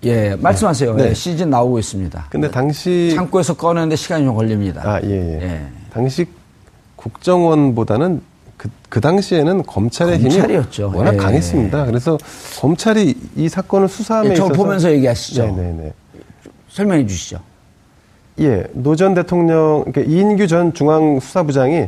[0.03, 0.95] 예, 말씀하세요.
[0.95, 1.09] 네.
[1.09, 2.25] 예, 시즌 나오고 있습니다.
[2.29, 4.81] 근데 당시 창고에서 꺼내는데 시간이 좀 걸립니다.
[4.83, 5.41] 아, 예, 예.
[5.43, 5.61] 예.
[5.93, 6.25] 당시
[6.95, 8.21] 국정원보다는
[8.57, 10.87] 그, 그 당시에는 검찰의 검찰이었죠.
[10.87, 11.17] 힘이 워낙 예.
[11.17, 11.85] 강했습니다.
[11.85, 12.17] 그래서
[12.59, 15.45] 검찰이 이 사건을 수사함에 예, 있어서 보면서 얘기하시죠.
[15.45, 15.71] 네네네.
[15.71, 15.93] 네, 네.
[16.69, 17.39] 설명해 주시죠.
[18.39, 21.87] 예, 노 전 대통령, 그러니까 이인규 전 중앙수사부장이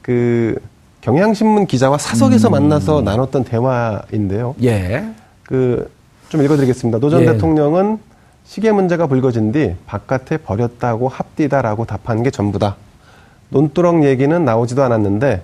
[0.00, 0.56] 그
[1.02, 2.52] 경향신문 기자와 사석에서 음.
[2.52, 4.54] 만나서 나눴던 대화인데요.
[4.62, 5.04] 예.
[5.42, 5.90] 그
[6.28, 6.98] 좀 읽어드리겠습니다.
[6.98, 7.26] 노전 예.
[7.26, 7.98] 대통령은
[8.44, 12.76] 시계 문제가 불거진 뒤 바깥에 버렸다고 합디다라고 답한 게 전부다.
[13.50, 15.42] 논두렁 얘기는 나오지도 않았는데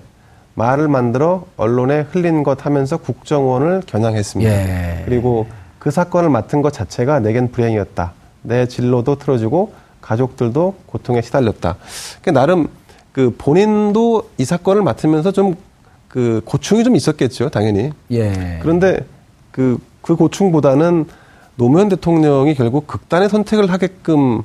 [0.54, 4.50] 말을 만들어 언론에 흘린 것 하면서 국정원을 겨냥했습니다.
[4.50, 5.02] 예.
[5.04, 5.46] 그리고
[5.78, 8.12] 그 사건을 맡은 것 자체가 내겐 불행이었다.
[8.42, 11.76] 내 진로도 틀어주고 가족들도 고통에 시달렸다.
[12.22, 12.68] 그 나름
[13.12, 15.56] 그 본인도 이 사건을 맡으면서 좀
[16.10, 17.92] 그 고충이 좀 있었겠죠, 당연히.
[18.10, 18.58] 예.
[18.60, 18.98] 그런데
[19.52, 21.06] 그, 그 고충보다는
[21.56, 24.42] 노무현 대통령이 결국 극단의 선택을 하게끔,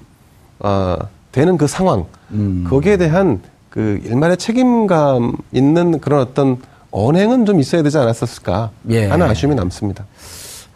[0.59, 0.97] 아,
[1.31, 2.65] 되는 그 상황, 음.
[2.69, 6.57] 거기에 대한 그 일말의 책임감 있는 그런 어떤
[6.91, 9.07] 언행은 좀 있어야 되지 않았었을까 예.
[9.07, 10.05] 하는 아쉬움이 남습니다.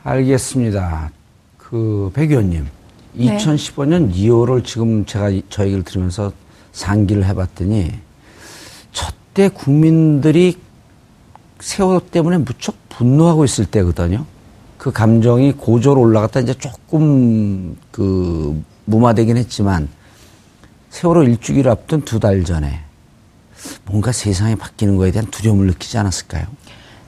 [0.03, 1.11] 알겠습니다.
[1.57, 2.67] 그 백 의원님,
[3.13, 3.37] 네.
[3.37, 6.31] 2015년 2월을 지금 제가 저 얘기를 들으면서
[6.71, 7.91] 상기를 해봤더니
[8.91, 10.57] 첫때 국민들이
[11.59, 14.25] 세월호 때문에 무척 분노하고 있을 때거든요.
[14.79, 19.89] 그 감정이 고조로 올라갔다 이제 조금 그 무마되긴 했지만
[20.89, 22.79] 세월호 일주기를 앞둔 두 달 전에
[23.85, 26.45] 뭔가 세상이 바뀌는 거에 대한 두려움을 느끼지 않았을까요?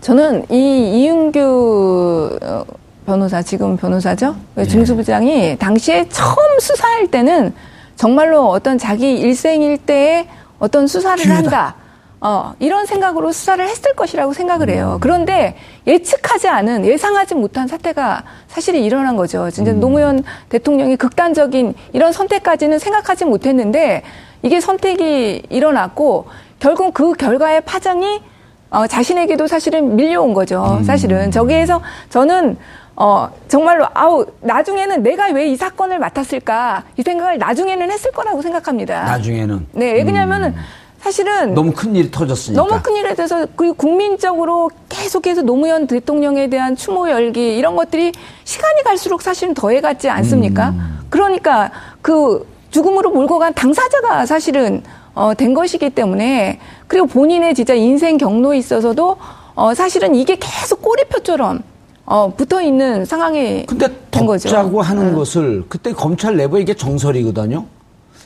[0.02, 2.66] 저는 이 이윤규 어,
[3.06, 4.68] 변호사 지금 변호사죠 네.
[4.68, 7.54] 중수부장이 당시에 처음 수사할 때는
[7.96, 10.28] 정말로 어떤 자기 일생일대에
[10.60, 11.38] 어떤 수사를 기회다.
[11.38, 11.76] 한다.
[12.24, 14.94] 어, 이런 생각으로 수사를 했을 것이라고 생각을 해요.
[14.96, 15.00] 음.
[15.02, 15.56] 그런데
[15.88, 19.50] 예측하지 않은, 예상하지 못한 사태가 사실이 일어난 거죠.
[19.50, 19.80] 진짜 음.
[19.80, 24.04] 노무현 대통령이 극단적인 이런 선택까지는 생각하지 못했는데
[24.44, 26.28] 이게 선택이 일어났고
[26.60, 28.22] 결국 그 결과의 파장이
[28.70, 30.78] 어, 자신에게도 사실은 밀려온 거죠.
[30.80, 30.84] 음.
[30.84, 32.56] 사실은 저기에서 저는
[32.96, 39.06] 어, 정말로 아우 나중에는 내가 왜 이 사건을 맡았을까 이 생각을 나중에는 했을 거라고 생각합니다.
[39.06, 39.68] 나중에는.
[39.72, 40.56] 네, 왜냐하면은 음.
[41.02, 42.62] 사실은 너무 큰 일이 터졌으니까.
[42.62, 48.12] 너무 큰 일에 대해서 그 국민적으로 계속해서 노무현 대통령에 대한 추모 열기 이런 것들이
[48.44, 50.70] 시간이 갈수록 사실은 더해갔지 않습니까?
[50.70, 51.00] 음.
[51.10, 51.72] 그러니까
[52.04, 54.84] 그 죽음으로 몰고 간 당사자가 사실은
[55.16, 59.18] 어, 된 것이기 때문에 그리고 본인의 진짜 인생 경로에 있어서도
[59.56, 61.64] 어, 사실은 이게 계속 꼬리표처럼
[62.06, 64.50] 어, 붙어 있는 상황이 근데 된 거죠.
[64.50, 65.16] 덮자고 하는 네.
[65.16, 67.66] 것을 그때 검찰 내부에 이게 정설이거든요.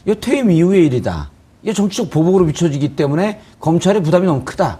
[0.05, 1.29] 이 퇴임 이후의 일이다.
[1.65, 4.77] 이게 정치적 보복으로 비춰지기 때문에 검찰의 부담이 너무 크다.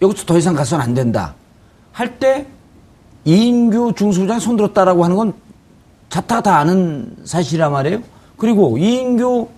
[0.00, 1.34] 여기서 더 이상 가서는 안 된다.
[1.92, 2.46] 할 때
[3.26, 5.34] 이인규 중수부장이 손들었다라고 하는 건
[6.08, 8.02] 자타가 다 아는 사실이란 말이에요.
[8.38, 9.48] 그리고 이인규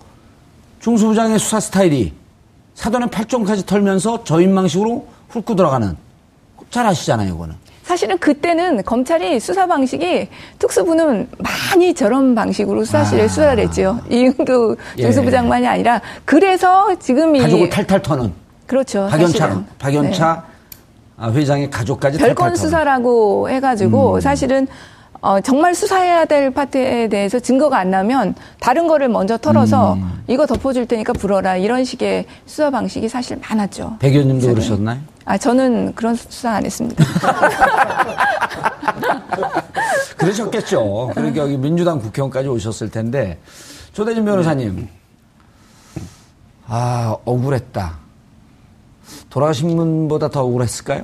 [0.81, 2.11] 중수부장의 수사 스타일이
[2.73, 5.95] 사돈의 팔종까지 털면서 저인망식으로 훑고 들어가는
[6.69, 7.55] 잘 아시잖아요, 그거는.
[7.91, 13.27] 사실은 그때는 검찰이 수사 방식이 특수부는 많이 저런 방식으로 수사실에 아.
[13.27, 13.99] 수사를 했죠.
[14.09, 15.01] 이은규 예.
[15.01, 18.31] 중수부장만이 아니라 그래서 지금 이 가족을 탈탈 터는
[18.65, 19.09] 그렇죠.
[19.11, 20.43] 박연차 박연차
[21.19, 21.31] 네.
[21.33, 24.21] 회장의 가족까지 별건 수사라고 해가지고 음.
[24.21, 24.67] 사실은
[25.21, 30.23] 어, 정말 수사해야 될 파트에 대해서 증거가 안 나면 다른 거를 먼저 털어서 음.
[30.27, 33.97] 이거 덮어줄 테니까 불어라 이런 식의 수사 방식이 사실 많았죠.
[33.99, 34.99] 백 의원님도 그러셨나요?
[35.25, 37.05] 아 저는 그런 수사 안 했습니다.
[40.17, 41.11] 그러셨겠죠.
[41.13, 43.37] 그러니까 여기 민주당 국회의원까지 오셨을 텐데
[43.93, 44.87] 조대진 변호사님,
[46.67, 47.99] 아 억울했다.
[49.29, 51.03] 돌아가신 분보다 더 억울했을까요?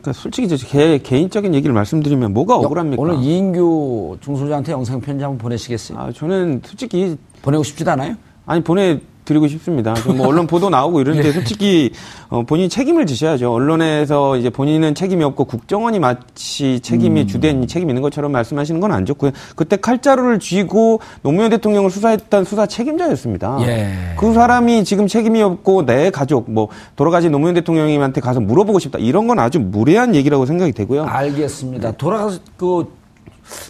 [0.00, 3.02] 그러니까 솔직히 제 개인적인 얘기를 말씀드리면 뭐가 억울합니까?
[3.02, 5.98] 오늘 이인규 중소장한테 영상 편지 한번 보내시겠어요?
[5.98, 8.14] 아, 저는 솔직히 보내고 싶지도 않아요?
[8.46, 9.94] 아니 보내 드리고 싶습니다.
[10.16, 11.32] 뭐 언론 보도 나오고 이런데 예.
[11.32, 11.92] 솔직히
[12.30, 13.52] 어, 본인이 책임을 지셔야죠.
[13.52, 17.26] 언론에서 이제 본인은 책임이 없고 국정원이 마치 책임이 음.
[17.26, 19.32] 주된 책임이 있는 것처럼 말씀하시는 건 안 좋고요.
[19.54, 23.58] 그때 칼자루를 쥐고 노무현 대통령을 수사했던 수사 책임자였습니다.
[23.62, 24.14] 예.
[24.16, 29.26] 그 사람이 지금 책임이 없고 내 가족 뭐 돌아가신 노무현 대통령님한테 가서 물어보고 싶다 이런
[29.26, 31.04] 건 아주 무례한 얘기라고 생각이 되고요.
[31.04, 31.92] 알겠습니다.
[31.92, 32.96] 돌아가서 그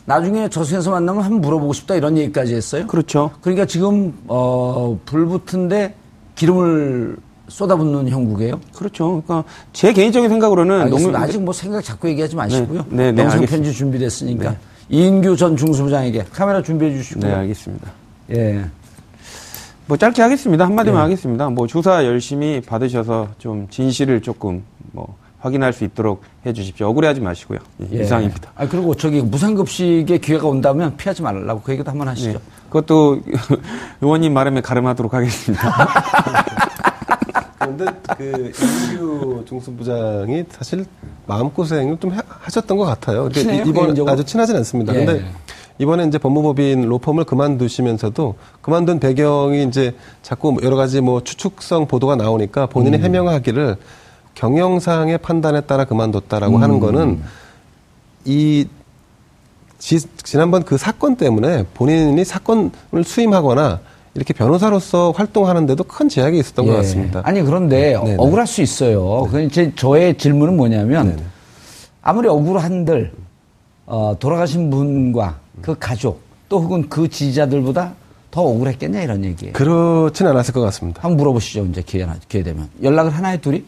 [0.05, 2.87] 나중에 저승에서 만나면 한번 물어보고 싶다 이런 얘기까지 했어요.
[2.87, 3.31] 그렇죠.
[3.41, 5.95] 그러니까 지금 어, 불 붙은데
[6.35, 7.17] 기름을
[7.49, 8.61] 쏟아붓는 형국이에요.
[8.75, 9.23] 그렇죠.
[9.27, 12.85] 그러니까 제 개인적인 생각으로는 너무 아직 뭐 생각 자꾸 얘기하지 마시고요.
[12.91, 14.57] 네, 네, 네 영상 편지 준비됐으니까 네.
[14.91, 17.21] 이인규 전 중수부장에게 카메라 준비해 주시고.
[17.21, 17.91] 네, 알겠습니다.
[18.35, 18.65] 예.
[19.87, 20.67] 뭐 짧게 하겠습니다.
[20.67, 21.03] 한마디만 네.
[21.03, 21.49] 하겠습니다.
[21.49, 24.63] 뭐 조사 열심히 받으셔서 좀 진실을 조금
[24.93, 26.89] 뭐 확인할 수 있도록 해 주십시오.
[26.89, 27.59] 억울해하지 마시고요.
[27.93, 28.03] 예.
[28.03, 28.51] 이상입니다.
[28.57, 32.33] 아 그리고 저기 무상급식의 기회가 온다면 피하지 말라고 그 얘기도 한번 하시죠.
[32.33, 32.39] 네.
[32.67, 33.21] 그것도
[34.01, 35.89] 의원님 말음에 가름하도록 하겠습니다.
[37.59, 37.85] 그런데
[38.17, 38.53] 그
[38.93, 40.85] 이규 중수부장이 사실
[41.27, 43.29] 마음고생을 좀 하셨던 것 같아요.
[43.33, 44.95] 근데 이번 아주 친하진 않습니다.
[44.95, 45.05] 예.
[45.05, 45.25] 근데
[45.79, 52.67] 이번에 이제 법무법인 로펌을 그만두시면서도 그만둔 배경이 이제 자꾸 여러 가지 뭐 추측성 보도가 나오니까
[52.67, 53.03] 본인이 음.
[53.05, 53.77] 해명하기를
[54.39, 56.63] 경영상의 판단에 따라 그만뒀다라고 음.
[56.63, 57.21] 하는 거는
[58.25, 58.67] 이
[59.79, 62.71] 지, 지난번 그 사건 때문에 본인이 사건을
[63.05, 63.81] 수임하거나
[64.15, 66.71] 이렇게 변호사로서 활동하는데도 큰 제약이 있었던 예.
[66.71, 67.23] 것 같습니다.
[67.25, 68.17] 아니 그런데 네네.
[68.19, 69.29] 억울할 수 있어요.
[69.33, 69.49] 네.
[69.49, 71.23] 제 저의 질문은 뭐냐면 네네.
[72.03, 73.13] 아무리 억울한들
[73.87, 77.95] 어, 돌아가신 분과 그 가족 또 혹은 그 지지자들보다
[78.31, 79.53] 더 억울했겠냐 이런 얘기예요.
[79.53, 81.03] 그렇진 않았을 것 같습니다.
[81.03, 81.67] 한번 물어보시죠.
[81.67, 83.65] 이제 기회, 기회 되면 연락을 하나에 둘이?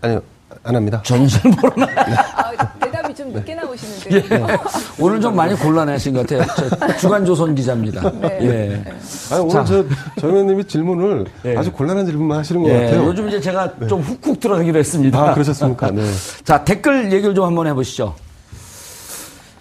[0.00, 0.22] 아니요,
[0.62, 1.02] 안 합니다.
[1.04, 1.86] 저는 잘 모르나.
[1.86, 2.14] 네.
[2.34, 4.36] 아, 대답이 좀 늦게 나오시는데.
[4.36, 4.58] 예.
[4.98, 6.96] 오늘 좀 많이 곤란하신 것 같아요.
[6.98, 8.10] 주간조선 기자입니다.
[8.12, 8.38] 네.
[8.42, 8.84] 예.
[9.32, 9.64] 아니, 오늘 자.
[9.64, 9.84] 저,
[10.20, 11.56] 정 의원님이 질문을 예.
[11.56, 12.84] 아주 곤란한 질문만 하시는 것 예.
[12.84, 13.06] 같아요.
[13.06, 13.86] 요즘 이제 제가 네.
[13.86, 15.18] 좀 훅훅 들어가기로 했습니다.
[15.18, 15.90] 아, 그러셨습니까?
[15.90, 16.04] 네.
[16.44, 18.14] 자, 댓글 얘기를 좀 한번 해보시죠.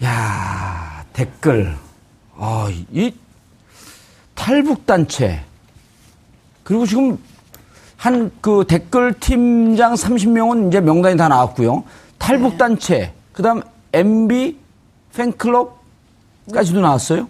[0.04, 1.76] 야 댓글.
[2.38, 3.12] 아, 이
[4.36, 5.42] 탈북단체.
[6.64, 7.18] 그리고 지금
[7.98, 11.84] 한 그 댓글 팀장 30명은 이제 명단이 다 나왔고요.
[12.18, 14.56] 탈북 단체, 그다음 MB
[15.16, 17.28] 팬클럽까지도 나왔어요.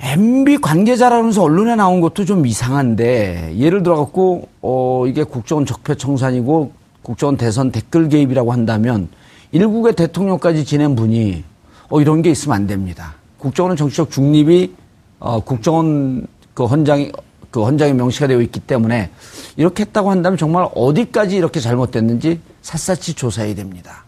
[0.00, 6.72] MB 관계자라면서 언론에 나온 것도 좀 이상한데 예를 들어 갖고 어 이게 국정원 적폐 청산이고
[7.02, 9.08] 국정원 대선 댓글 개입이라고 한다면
[9.52, 11.44] 일국의 대통령까지 지낸 분이
[11.90, 13.14] 어 이런 게 있으면 안 됩니다.
[13.38, 14.72] 국정원은 정치적 중립이
[15.18, 17.12] 어 국정원 그 헌장이
[17.50, 19.10] 그 헌장에 명시가 되어 있기 때문에
[19.56, 24.04] 이렇게 했다고 한다면 정말 어디까지 이렇게 잘못됐는지 샅샅이 조사해야 됩니다.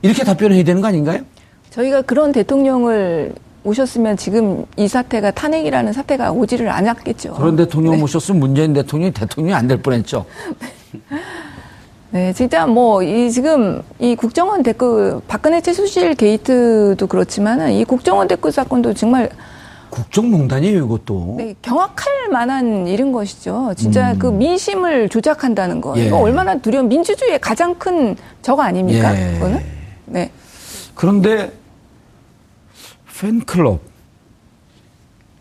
[0.00, 1.20] 이렇게 답변해야 되는 거 아닌가요?
[1.70, 7.34] 저희가 그런 대통령을 오셨으면 지금 이 사태가 탄핵이라는 사태가 오지를 않았겠죠.
[7.34, 8.00] 그런 대통령 네.
[8.00, 10.24] 모셨으면 문재인 대통령이 대통령이 안 될 뻔했죠.
[12.10, 18.52] 네, 진짜 뭐 이 지금 이 국정원 댓글 박근혜 최수실 게이트도 그렇지만은 이 국정원 댓글
[18.52, 19.30] 사건도 정말
[19.92, 21.34] 국정농단이에요, 이것도.
[21.36, 23.74] 네, 경악할 만한 일인 것이죠.
[23.76, 24.18] 진짜 음.
[24.18, 25.94] 그 민심을 조작한다는 거.
[25.98, 26.06] 예.
[26.06, 29.14] 이거 얼마나 두려운 민주주의의 가장 큰 적 아닙니까?
[29.14, 29.34] 예.
[29.34, 29.62] 그거는?
[30.06, 30.32] 네.
[30.94, 31.52] 그런데
[33.20, 33.80] 팬클럽.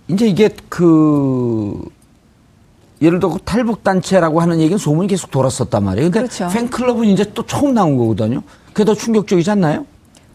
[0.10, 1.82] 이제 이게 그
[3.02, 6.12] 예를 들어 탈북 단체라고 하는 얘기는 소문이 계속 돌았었단 말이에요.
[6.12, 6.48] 근데 그렇죠.
[6.54, 8.44] 팬클럽은 이제 또 처음 나온 거거든요.
[8.68, 9.86] 그게 더 충격적이지 않나요?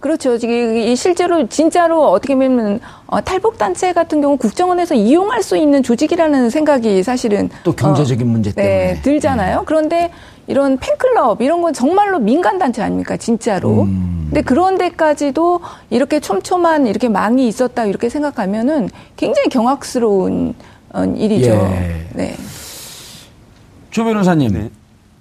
[0.01, 0.39] 그렇죠.
[0.39, 6.51] 지금 실제로 진짜로 어떻게 보면 어, 탈북 단체 같은 경우 국정원에서 이용할 수 있는 조직이라는
[6.51, 9.59] 생각이 사실은 또 경제적인 어, 문제 네, 때문에 네, 들잖아요.
[9.61, 9.65] 네.
[9.67, 10.11] 그런데
[10.47, 13.83] 이런 팬클럽 이런 건 정말로 민간 단체 아닙니까 진짜로.
[13.83, 14.27] 음.
[14.27, 20.55] 근데 그런 데까지도 이렇게 촘촘한 이렇게 망이 있었다 이렇게 생각하면은 굉장히 경악스러운
[20.93, 21.51] 어, 일이죠.
[21.51, 22.07] 예.
[22.15, 22.37] 네.
[23.91, 24.71] 조 변호사님, 네.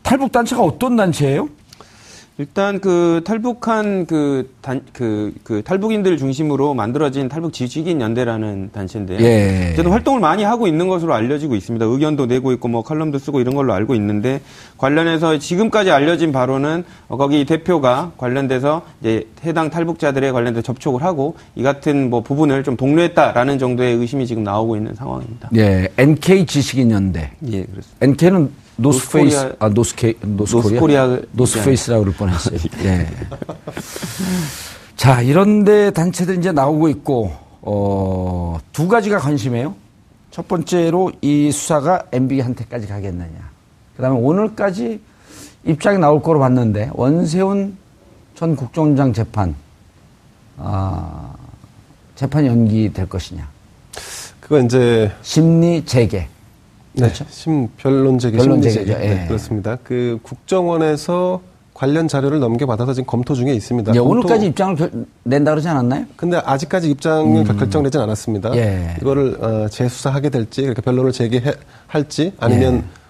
[0.04, 1.50] 탈북 단체가 어떤 단체예요?
[2.38, 9.20] 일단 그 탈북한 그 단, 그, 그 탈북인들 중심으로 만들어진 탈북 지식인 연대라는 단체인데요.
[9.22, 9.70] 예.
[9.72, 11.86] 어쨌든 활동을 많이 하고 있는 것으로 알려지고 있습니다.
[11.86, 14.42] 의견도 내고 있고 뭐 칼럼도 쓰고 이런 걸로 알고 있는데
[14.78, 21.64] 관련해서 지금까지 알려진 바로는 어, 거기 대표가 관련돼서 이제 해당 탈북자들에 관련돼서 접촉을 하고 이
[21.64, 25.52] 같은 뭐 부분을 좀 독려했다라는 정도의 의심이 지금 나오고 있는 상황입니다.
[25.56, 25.88] 예.
[25.98, 27.32] NK 지식인 연대.
[27.50, 27.98] 예, 그렇습니다.
[28.02, 30.70] NK는 North Face, 아, North K, North Korea?
[31.08, 31.20] North Korea.
[31.32, 32.60] North Face라고 그럴 뻔 했어요.
[32.84, 33.08] 예.
[34.96, 39.76] 자, 이런데 단체들 이제 나오고 있고, 어, 두 가지가 관심이에요.
[40.32, 43.50] 첫 번째로 이 수사가 MB한테까지 가겠느냐.
[43.96, 45.00] 그 다음에 오늘까지
[45.64, 47.78] 입장이 나올 거로 봤는데, 원세훈
[48.36, 49.56] 전 국정원장 재판,
[50.58, 51.34] 아,
[52.16, 53.48] 재판 연기될 것이냐.
[54.42, 56.28] 그거 이제 심리 재개.
[56.96, 57.26] 네, 그렇죠?
[57.30, 58.94] 심 변론 재개 변론 재개죠.
[58.94, 58.98] 예.
[58.98, 59.78] 네, 그렇습니다.
[59.84, 61.42] 그 국정원에서
[61.74, 63.94] 관련 자료를 넘겨받아서 지금 검토 중에 있습니다.
[63.96, 64.92] 예, 오늘까지 입장을 결,
[65.24, 66.06] 낸다 그러지 않았나요?
[66.16, 67.58] 근데 아직까지 입장이 음.
[67.58, 68.56] 결정되진 않았습니다.
[68.56, 68.96] 예.
[69.02, 73.06] 이거를 어, 재수사하게 될지, 그렇게 변론을 재개할지 아니면 예.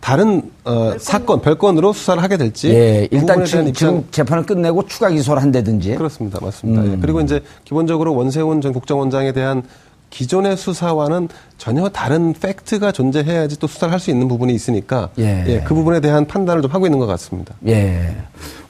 [0.00, 4.04] 다른 어, 사건 별건으로 수사를 하게 될지 예, 일단 지금, 입장...
[4.10, 6.92] 재판을 끝내고 추가 기소를 한다든지 그렇습니다 맞습니다 음.
[6.92, 6.98] 예.
[7.00, 9.62] 그리고 이제 기본적으로 원세훈 전 국정원장에 대한
[10.10, 15.44] 기존의 수사와는 전혀 다른 팩트가 존재해야지 또 수사를 할 수 있는 부분이 있으니까 예.
[15.46, 15.60] 예.
[15.60, 17.54] 그 부분에 대한 판단을 좀 하고 있는 것 같습니다.
[17.66, 18.16] 예.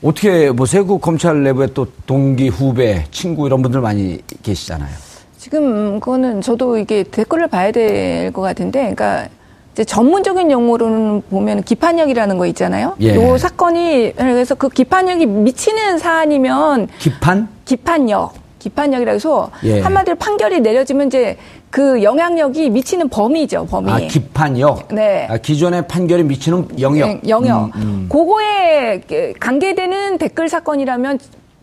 [0.02, 0.86] 어떻게 보세요?
[0.86, 4.90] 그 검찰 내부에 또 동기, 후배, 친구 이런 분들 많이 계시잖아요.
[5.38, 9.28] 지금 그거는 저도 이게 댓글을 봐야 될 것 같은데, 그러니까
[9.72, 12.96] 이제 전문적인 용어로는 보면 기판력이라는 거 있잖아요.
[13.00, 13.14] 예.
[13.14, 17.48] 요 사건이 그래서 그 기판력이 미치는 사안이면 기판?
[17.64, 18.34] 기판력.
[18.60, 19.80] 기판력이라 해서 예.
[19.80, 21.36] 한마디로 판결이 내려지면 이제
[21.70, 23.90] 그 영향력이 미치는 범위죠, 범위.
[23.90, 24.94] 아, 기판력?
[24.94, 25.26] 네.
[25.28, 27.08] 아, 기존의 판결이 미치는 영역?
[27.08, 27.74] 네, 영역.
[27.76, 28.08] 음, 음.
[28.08, 29.00] 그거에
[29.40, 31.18] 관계되는 댓글 사건이라면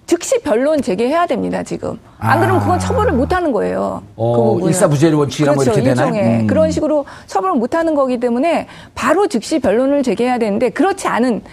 [0.07, 1.99] 즉시 변론 제기해야 됩니다, 지금.
[2.17, 4.01] 안 그러면 그건 처벌을 못 하는 거예요.
[4.15, 6.39] 어, 그 일사부재리 원칙이라 그렇죠, 뭐 이렇게 되나요?
[6.39, 6.47] 음.
[6.47, 11.43] 그런 식으로 처벌을 못 하는 거기 때문에 바로 즉시 변론을 제기해야 되는데 그렇지 않은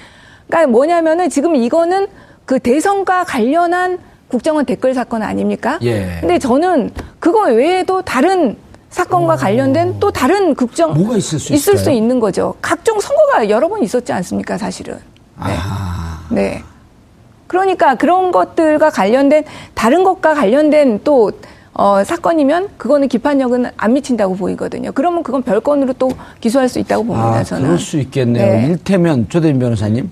[0.47, 2.07] 그러니까 뭐냐면은 지금 이거는
[2.45, 3.99] 그 대선과 관련한
[4.35, 5.79] 국정원 댓글 사건 아닙니까?
[5.83, 6.19] 예.
[6.21, 8.57] 근데 저는 그거 외에도 다른
[8.91, 9.37] 사건과 오.
[9.37, 12.55] 관련된 또 다른 국정 뭐가 있을 수 있을 수 있는 거죠.
[12.61, 14.95] 각종 선거가 여러 번 있었지 않습니까, 사실은.
[14.95, 15.55] 네.
[15.57, 16.27] 아.
[16.31, 16.63] 네.
[17.47, 19.45] 그러니까 그런 것들과 관련된
[19.75, 21.31] 다른 것과 관련된 또
[21.75, 24.91] 어, 사건이면 그거는 기판력은 안 미친다고 보이거든요.
[24.93, 27.29] 그러면 그건 별건으로 또 기소할 수 있다고 봅니다.
[27.35, 27.65] 아, 저는.
[27.65, 28.53] 그럴 수 있겠네요.
[28.53, 28.67] 네.
[28.67, 30.11] 일테면 조대인 변호사님.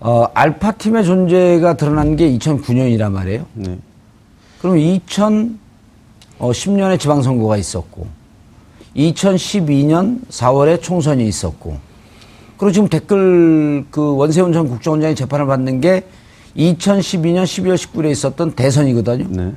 [0.00, 3.46] 어, 알파 팀의 존재가 드러난 게 2009년이란 말이에요.
[3.54, 3.78] 네.
[4.60, 5.56] 그럼 2010년에
[6.38, 8.06] 어, 지방선거가 있었고,
[8.96, 11.78] 2012년 4월에 총선이 있었고,
[12.58, 16.04] 그리고 지금 댓글 그 원세훈 전 국정원장이 재판을 받는 게
[16.56, 19.26] 2012년 12월 19일에 있었던 대선이거든요.
[19.30, 19.52] 네.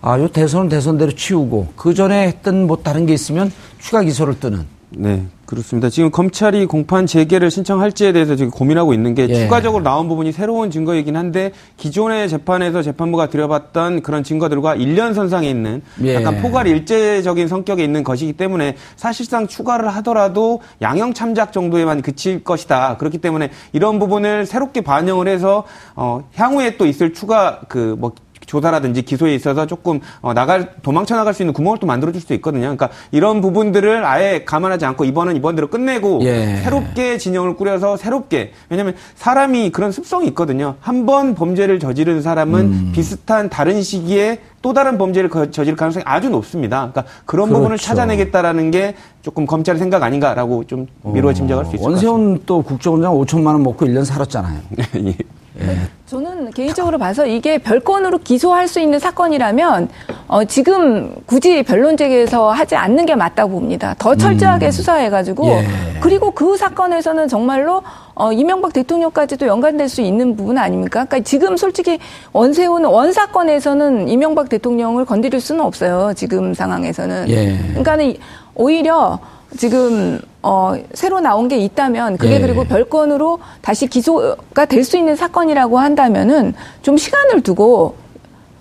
[0.00, 4.66] 아, 요 대선은 대선대로 치우고 그 전에 했던 뭐 다른 게 있으면 추가 기소를 뜨는.
[4.90, 5.26] 네.
[5.48, 5.88] 그렇습니다.
[5.88, 9.34] 지금 검찰이 공판 재개를 신청할지에 대해서 지금 고민하고 있는 게 예.
[9.34, 15.80] 추가적으로 나온 부분이 새로운 증거이긴 한데 기존의 재판에서 재판부가 들여봤던 그런 증거들과 일련 선상에 있는
[16.04, 16.16] 예.
[16.16, 22.98] 약간 포괄 일제적인 성격에 있는 것이기 때문에 사실상 추가를 하더라도 양형 참작 정도에만 그칠 것이다.
[22.98, 25.64] 그렇기 때문에 이런 부분을 새롭게 반영을 해서
[25.96, 28.12] 어 향후에 또 있을 추가 그 뭐
[28.48, 32.34] 조사라든지 기소에 있어서 조금 어, 나갈 도망쳐 나갈 수 있는 구멍을 또 만들어 줄 수도
[32.34, 32.62] 있거든요.
[32.62, 36.56] 그러니까 이런 부분들을 아예 감안하지 않고 이번은 이번대로 끝내고 예.
[36.64, 40.74] 새롭게 진영을 꾸려서 새롭게 왜냐하면 사람이 그런 습성이 있거든요.
[40.80, 42.92] 한 번 범죄를 저지른 사람은 음.
[42.92, 46.90] 비슷한 다른 시기에 또 다른 범죄를 저지를 가능성이 아주 높습니다.
[46.90, 47.58] 그러니까 그런 그렇죠.
[47.60, 52.10] 부분을 찾아내겠다라는 게 조금 검찰의 생각 아닌가라고 좀 미루어 짐작할 수 있을 것 같습니다.
[52.12, 54.58] 원세훈 또 국정원장 5천만 원 먹고 1년 살았잖아요.
[55.06, 55.14] 예.
[55.58, 55.76] 네.
[56.06, 59.88] 저는 개인적으로 봐서 이게 별건으로 기소할 수 있는 사건이라면
[60.28, 63.94] 어, 지금 굳이 변론 제기에서 하지 않는 게 맞다고 봅니다.
[63.98, 64.70] 더 철저하게 음.
[64.70, 65.66] 수사해가지고 예.
[66.00, 67.82] 그리고 그 사건에서는 정말로
[68.14, 71.04] 어, 이명박 대통령까지도 연관될 수 있는 부분 아닙니까?
[71.04, 71.98] 그러니까 지금 솔직히
[72.32, 76.12] 원세훈 원 사건에서는 이명박 대통령을 건드릴 수는 없어요.
[76.14, 77.28] 지금 상황에서는.
[77.28, 77.58] 예.
[77.68, 78.14] 그러니까는
[78.54, 79.18] 오히려
[79.56, 82.40] 지금 어 새로 나온 게 있다면 그게 예.
[82.40, 87.96] 그리고 별건으로 다시 기소가 될 수 있는 사건이라고 한다면은 좀 시간을 두고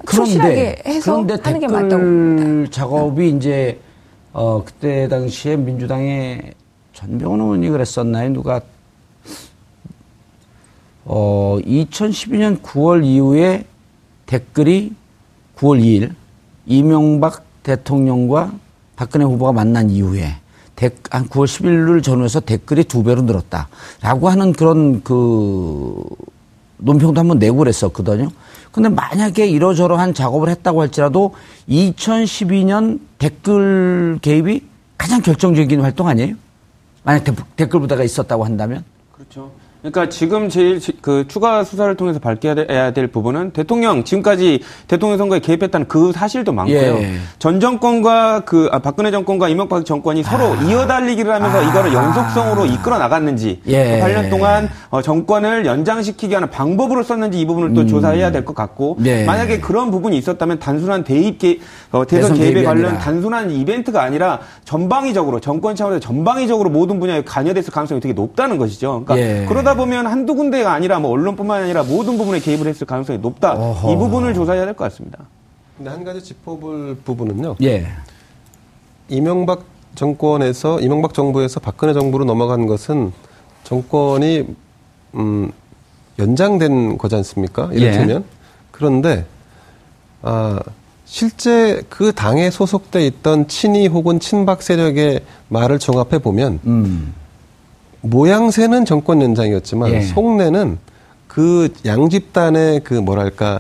[0.05, 2.71] 그런데 해서 그런데 하는 게 맞다고 봅니다.
[2.71, 3.79] 작업이 이제
[4.33, 6.53] 어 그때 당시에 민주당의
[6.93, 8.29] 전병훈 의원이 그랬었나요?
[8.31, 8.61] 누가
[11.05, 13.65] 어 2012년 9월 이후에
[14.25, 14.93] 댓글이
[15.57, 16.13] 9월 2일
[16.65, 18.53] 이명박 대통령과
[18.95, 20.35] 박근혜 후보가 만난 이후에
[21.09, 26.03] 한 9월 10일을 전후해서 댓글이 두 배로 늘었다라고 하는 그런 그
[26.77, 28.29] 논평도 한번 내고 그랬었거든요.
[28.71, 31.33] 근데 만약에 이러저러한 작업을 했다고 할지라도
[31.67, 34.61] 2012년 댓글 개입이
[34.97, 36.35] 가장 결정적인 활동 아니에요?
[37.03, 37.23] 만약
[37.55, 38.83] 댓글 부대가 있었다고 한다면?
[39.11, 39.51] 그렇죠.
[39.91, 45.87] 그러니까 지금 제일 그 추가 수사를 통해서 밝혀야 될 부분은 대통령 지금까지 대통령 선거에 개입했다는
[45.87, 46.77] 그 사실도 많고요.
[46.97, 47.13] 예.
[47.39, 50.63] 전 정권과 그 아, 박근혜 정권과 이명박 정권이 서로 아.
[50.63, 51.69] 이어달리기를 하면서 아.
[51.69, 54.01] 이거를 연속성으로 이끌어 나갔는지 예.
[54.01, 57.87] 8년 동안 어, 정권을 연장시키게 하는 방법으로 썼는지 이 부분을 또 음.
[57.87, 59.25] 조사해야 될 것 같고 예.
[59.25, 61.59] 만약에 그런 부분이 있었다면 단순한 대입 개,
[61.91, 62.99] 어, 대선, 대선 개입에 관련 아니라.
[63.03, 69.03] 단순한 이벤트가 아니라 전방위적으로 정권 차원에서 전방위적으로 모든 분야에 관여됐을 가능성이 되게 높다는 것이죠.
[69.05, 69.45] 그러니까 예.
[69.47, 73.53] 그러다 보면 한두 군데가 아니라 뭐 언론뿐만 아니라 모든 부분에 개입을 했을 가능성이 높다.
[73.53, 73.91] 어허.
[73.91, 75.19] 이 부분을 조사해야 될 것 같습니다.
[75.77, 77.55] 근데 한 가지 짚어볼 부분은요.
[77.63, 77.87] 예.
[79.09, 79.63] 이명박
[79.95, 83.11] 정권에서 이명박 정부에서 박근혜 정부로 넘어간 것은
[83.63, 84.45] 정권이
[85.15, 85.51] 음
[86.19, 87.69] 연장된 거지 않습니까?
[87.71, 88.37] 이를테면 예.
[88.71, 89.25] 그런데
[90.23, 90.59] 아
[91.05, 97.13] 실제 그 당에 소속돼 있던 친이 혹은 친박 세력의 말을 종합해 보면 음.
[98.09, 100.01] 모양새는 정권 연장이었지만 예.
[100.01, 100.77] 속내는
[101.27, 103.59] 그 양집단의 그 뭐랄까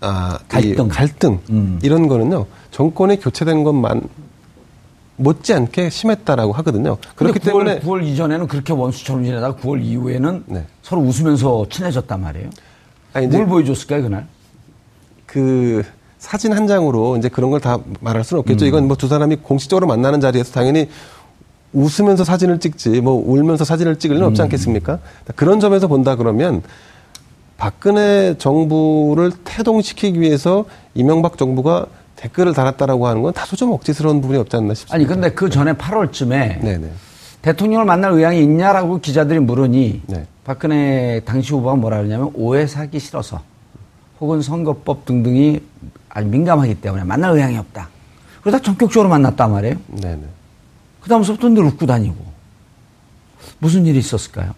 [0.00, 1.78] 아 갈등 갈등 음.
[1.82, 4.02] 이런 거는요 정권이 교체된 것만
[5.16, 6.96] 못지않게 심했다라고 하거든요.
[7.16, 10.64] 그렇기 9월, 때문에 9월 이전에는 그렇게 원수처럼 지내다가 9월 이후에는 네.
[10.82, 12.50] 서로 웃으면서 친해졌단 말이에요.
[13.14, 14.26] 아니, 뭘 보여줬을까요 그날?
[15.26, 15.82] 그
[16.18, 18.64] 사진 한 장으로 이제 그런 걸 다 말할 수는 없겠죠.
[18.64, 18.68] 음.
[18.68, 20.88] 이건 뭐 두 사람이 공식적으로 만나는 자리에서 당연히
[21.72, 24.44] 웃으면서 사진을 찍지 뭐 울면서 사진을 찍을 리는 없지 음.
[24.44, 24.98] 않겠습니까?
[25.36, 26.62] 그런 점에서 본다 그러면
[27.56, 30.64] 박근혜 정부를 태동시키기 위해서
[30.94, 34.94] 이명박 정부가 댓글을 달았다라고 하는 건 다소 좀 억지스러운 부분이 없지 않나 싶습니다.
[34.94, 36.90] 아니 근데 그 전에 8월쯤에 네네.
[37.42, 40.26] 대통령을 만날 의향이 있냐라고 기자들이 물으니 네.
[40.44, 43.40] 박근혜 당시 후보가 뭐라 그러냐면 오해 사기 싫어서
[44.20, 45.60] 혹은 선거법 등등이
[46.08, 47.88] 아주 민감하기 때문에 만날 의향이 없다.
[48.40, 49.76] 그러다 전격적으로 만났단 말이에요.
[49.88, 50.22] 네네.
[51.00, 52.16] 그 다음부터 늘 웃고 다니고.
[53.58, 54.54] 무슨 일이 있었을까요?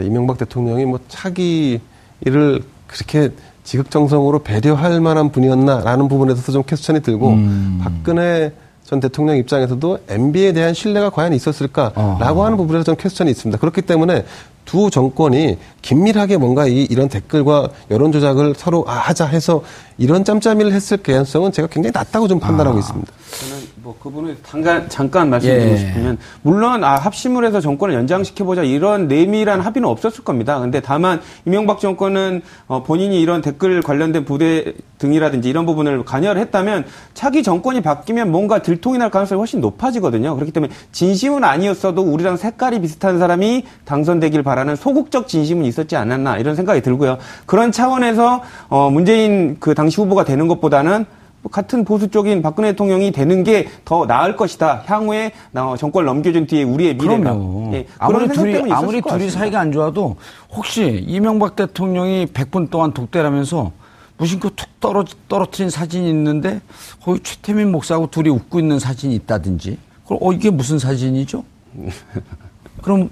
[0.00, 1.80] 이명박 대통령이 뭐 차기
[2.24, 3.30] 일을 그렇게
[3.64, 7.80] 지극정성으로 배려할 만한 분이었나라는 부분에 서 좀 퀘스천이 들고 음.
[7.82, 8.52] 박근혜
[8.84, 12.44] 전 대통령 입장에서도 MB에 대한 신뢰가 과연 있었을까라고 어.
[12.44, 13.58] 하는 부분에서 좀 퀘스천이 있습니다.
[13.58, 14.24] 그렇기 때문에
[14.64, 19.62] 두 정권이 긴밀하게 뭔가 이, 이런 댓글과 여론 조작을 서로 아, 하자 해서
[19.98, 22.80] 이런 짬짬이를 했을 개연성은 제가 굉장히 낮다고 좀 판단하고 아.
[22.80, 23.12] 있습니다.
[23.40, 25.76] 저는 뭐그 부분에 잠깐 잠깐 말씀드리고 예.
[25.78, 30.58] 싶으면 물론 아 합심을 해서 정권을 연장시켜 보자 이런 내밀한 합의는 없었을 겁니다.
[30.60, 36.84] 근데 다만 이명박 정권은 어, 본인이 이런 댓글 관련된 부대 등이라든지 이런 부분을 관여를 했다면
[37.14, 40.34] 차기 정권이 바뀌면 뭔가 들통이 날 가능성이 훨씬 높아지거든요.
[40.34, 46.56] 그렇기 때문에 진심은 아니었어도 우리랑 색깔이 비슷한 사람이 당선되길 바라는 소극적 진심은 있었지 않았나 이런
[46.56, 47.18] 생각이 들고요.
[47.46, 51.06] 그런 차원에서 어 문재인 그 당시 후보가 되는 것보다는
[51.48, 54.82] 같은 보수 쪽인 박근혜 대통령이 되는 게 더 나을 것이다.
[54.86, 55.32] 향후에
[55.78, 57.36] 정권을 넘겨준 뒤에 우리의 미래가.
[57.72, 60.16] 예, 아무리 둘이 아무리 둘이 사이가 안 좋아도
[60.50, 63.72] 혹시 이명박 대통령이 100분 동안 독대라면서
[64.18, 66.60] 무심코 툭 떨어, 떨어뜨린 사진이 있는데
[67.02, 69.78] 거기 최태민 목사하고 둘이 웃고 있는 사진이 있다든지.
[70.06, 71.44] 그럼 어 이게 무슨 사진이죠?
[72.82, 73.08] 그럼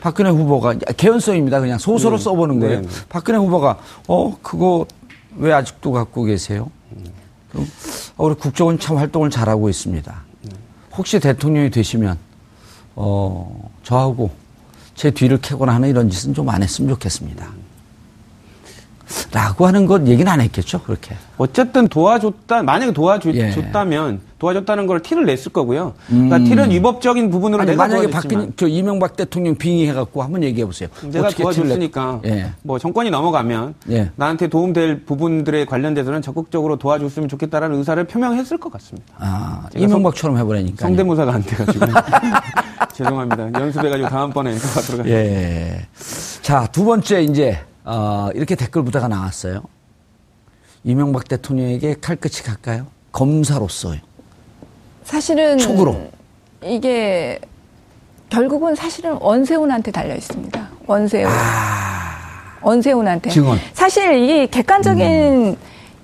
[0.00, 1.60] 박근혜 후보가 개연성입니다.
[1.60, 2.24] 그냥 소설로 네.
[2.24, 2.80] 써보는 거예요.
[2.82, 2.88] 네.
[3.08, 3.78] 박근혜 후보가
[4.08, 4.86] 어 그거
[5.36, 6.70] 왜 아직도 갖고 계세요?
[8.16, 10.22] 어, 우리 국정원 참 활동을 잘하고 있습니다.
[10.96, 12.18] 혹시 대통령이 되시면
[12.94, 14.30] 어 저하고
[14.94, 17.46] 제 뒤를 캐거나 하는 이런 짓은 좀 안 했으면 좋겠습니다.
[19.32, 21.14] 라고 하는 것 얘기는 안 했겠죠, 그렇게.
[21.38, 24.26] 어쨌든 도와줬다, 만약에 도와줬다면 예.
[24.38, 25.94] 도와줬다는 걸 티를 냈을 거고요.
[26.08, 26.44] 그러니까 음.
[26.44, 30.88] 티는 위법적인 부분으로 아니, 내가 만약에 박근 저 이명박 대통령 빙의해갖고 한번 얘기해 보세요.
[31.10, 32.50] 내가 도와줬으니까 예.
[32.62, 34.10] 뭐 정권이 넘어가면 예.
[34.16, 39.14] 나한테 도움될 부분들에 관련돼서는 적극적으로 도와줬으면 좋겠다라는 의사를 표명했을 것 같습니다.
[39.18, 40.84] 아, 이명박처럼 해보라니까.
[40.86, 41.86] 성대모사가 안 돼가지고
[42.92, 43.60] 죄송합니다.
[43.60, 45.86] 연습해가지고 다음번에 하도록 예.
[46.42, 49.62] 자, 두 번째 이제 어, 이렇게 댓글 부대가 나왔어요.
[50.84, 52.86] 이명박 대통령에게 칼끝이 갈까요?
[53.12, 54.00] 검사로서요.
[55.04, 56.10] 사실은 촉으로
[56.64, 57.38] 이게
[58.28, 60.68] 결국은 사실은 원세훈한테 달려 있습니다.
[60.86, 61.30] 원세훈.
[61.30, 62.58] 아.
[62.60, 63.30] 원세훈한테.
[63.30, 63.58] 증언.
[63.72, 65.56] 사실 이 객관적인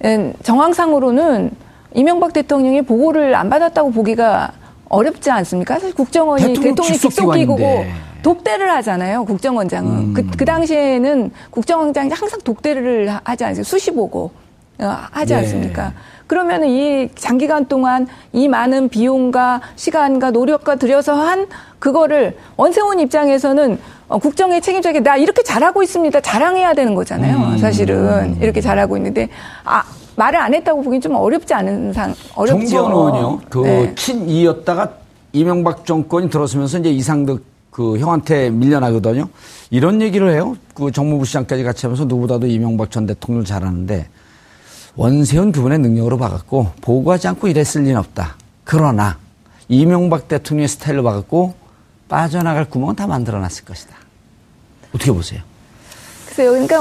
[0.05, 0.33] 음.
[0.43, 1.51] 정황상으로는
[1.95, 4.53] 이명박 대통령이 보고를 안 받았다고 보기가
[4.89, 5.75] 어렵지 않습니까?
[5.75, 7.85] 사실 국정원이 대통령, 대통령 직속기구고
[8.23, 9.25] 독대를 하잖아요.
[9.25, 10.15] 국정원장은 음.
[10.15, 13.69] 그, 그 당시에는 국정원장이 항상 독대를 하지 않습니까?
[13.69, 14.31] 수시 보고
[14.79, 15.39] 어, 하지 예.
[15.39, 15.93] 않습니까?
[16.27, 21.47] 그러면 이 장기간 동안 이 많은 비용과 시간과 노력과 들여서 한
[21.79, 26.21] 그거를 원세훈 입장에서는 어, 국정의 책임자에게 나 이렇게 잘하고 있습니다.
[26.21, 27.37] 자랑해야 되는 거잖아요.
[27.37, 27.59] 음.
[27.59, 29.29] 사실은 이렇게 잘하고 있는데
[29.65, 29.83] 아
[30.17, 32.59] 말을 안 했다고 보기엔 좀 어렵지 않은 상 어렵죠.
[32.59, 33.41] 정재원 의원이요.
[33.51, 33.95] 그 네.
[33.95, 34.91] 친이였다가
[35.33, 39.29] 이명박 정권이 들어서면서 이제 이상득 그 형한테 밀려나거든요.
[39.71, 40.57] 이런 얘기를 해요.
[40.75, 44.09] 그 정무부 시장까지 같이 하면서 누구보다도 이명박 전 대통령을 잘하는데
[44.95, 48.37] 원세훈 그분의 능력으로 봐갖고 보고하지 않고 이랬을 리는 없다.
[48.65, 49.17] 그러나
[49.69, 51.55] 이명박 대통령의 스타일로 봐갖고
[52.11, 53.97] 빠져나갈 구멍은 다 만들어놨을 것이다.
[54.95, 55.41] 어떻게 보세요?
[56.27, 56.51] 글쎄요.
[56.51, 56.79] 그러니까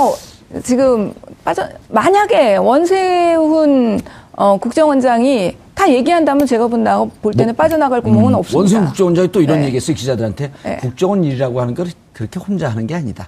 [0.61, 1.13] 지금
[1.45, 4.01] 빠져 만약에 원세훈
[4.33, 8.59] 어, 국정원장이 다 얘기한다면 제가 본다 볼 때는 뭐, 빠져나갈 구멍은 음, 없습니다.
[8.59, 9.65] 원세훈 국정원장이 또 이런 네.
[9.65, 10.77] 얘기했어요 기자들한테 네.
[10.77, 13.27] 국정원 일이라고 하는 걸 그렇게 혼자 하는 게 아니다.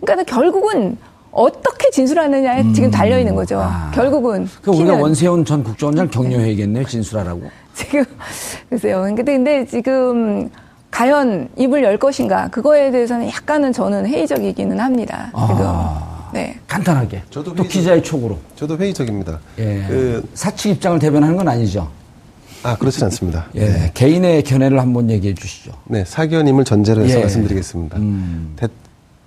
[0.00, 0.96] 그러니까 결국은
[1.30, 2.72] 어떻게 진술하느냐에 음.
[2.74, 3.58] 지금 달려 있는 거죠.
[3.58, 3.90] 아.
[3.94, 4.48] 결국은.
[4.60, 7.42] 그 우리가 원세훈 전 국정원장 격려해야겠네요, 진술하라고.
[7.74, 8.04] 지금
[8.68, 9.02] 글쎄요.
[9.02, 10.50] 근데, 근데 지금
[10.90, 15.30] 과연 입을 열 것인가 그거에 대해서는 약간은 저는 회의적이기는 합니다.
[15.30, 15.64] 지금.
[15.66, 16.58] 아, 네.
[16.66, 17.22] 간단하게.
[17.30, 18.38] 저도 또 기자의 촉으로.
[18.56, 19.38] 저도 회의적입니다.
[19.58, 19.84] 예.
[19.88, 21.90] 그 사측 입장을 대변하는 건 아니죠.
[22.62, 23.46] 아 그렇지 않습니다.
[23.54, 23.66] 예.
[23.66, 23.90] 네.
[23.94, 25.72] 개인의 견해를 한번 얘기해 주시죠.
[25.86, 27.20] 네, 사견임을 전제로 해서 예.
[27.22, 27.98] 말씀드리겠습니다.
[27.98, 28.54] 음.
[28.56, 28.68] 대,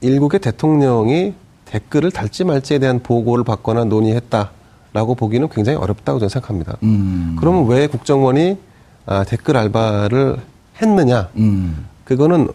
[0.01, 1.33] 일국의 대통령이
[1.65, 6.77] 댓글을 달지 말지에 대한 보고를 받거나 논의했다라고 보기는 굉장히 어렵다고 저는 생각합니다.
[6.83, 7.35] 음.
[7.39, 8.57] 그러면 왜 국정원이
[9.05, 10.37] 아, 댓글 알바를
[10.81, 11.29] 했느냐?
[11.37, 11.85] 음.
[12.05, 12.47] 그거는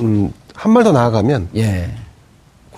[0.00, 1.90] 음, 한발더 나아가면 예.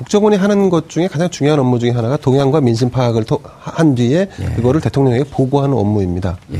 [0.02, 3.24] 국정원이 하는 것 중에 가장 중요한 업무 중에 하나가 동향과 민심 파악을
[3.60, 4.44] 한 뒤에 예.
[4.56, 6.38] 그거를 대통령에게 보고하는 업무입니다.
[6.52, 6.58] 예.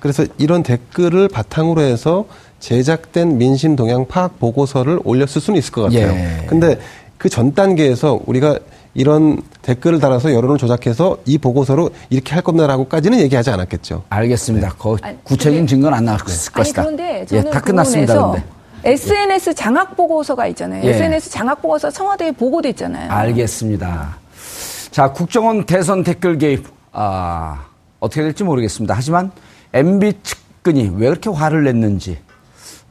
[0.00, 2.24] 그래서 이런 댓글을 바탕으로 해서
[2.58, 6.08] 제작된 민심 동향 파악 보고서를 올렸을 수는 있을 것 같아요.
[6.12, 6.46] 예.
[6.46, 6.78] 근데
[7.16, 8.58] 그 전 단계에서 우리가
[8.94, 14.02] 이런 댓글을 달아서 여론을 조작해서 이 보고서로 이렇게 할 겁니다라고까지는 얘기하지 않았겠죠.
[14.08, 14.68] 알겠습니다.
[14.68, 14.74] 네.
[14.76, 16.52] 거 구체적인 증거는 안 나왔을 네.
[16.52, 16.82] 것이다.
[16.82, 18.30] 아니, 그런데 저는 예, 다 끝났습니다.
[18.32, 18.42] 근데.
[18.84, 20.84] SNS 장학 보고서가 있잖아요.
[20.84, 20.90] 예.
[20.90, 23.10] SNS 장학 보고서 청와대에 보고도 있잖아요.
[23.10, 24.16] 알겠습니다.
[24.90, 27.66] 자, 국정원 대선 댓글 개입 아,
[28.00, 28.94] 어떻게 될지 모르겠습니다.
[28.96, 29.30] 하지만
[29.72, 32.18] MB 측근이 왜 그렇게 화를 냈는지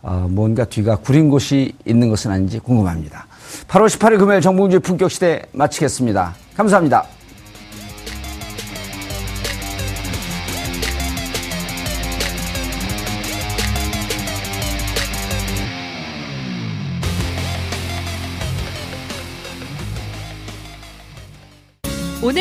[0.01, 3.27] 어, 뭔가 뒤가 구린 곳이 있는 것은 아닌지 궁금합니다.
[3.67, 6.35] 8월 18일 금요일 정봉주의 품격시대 마치겠습니다.
[6.55, 7.05] 감사합니다.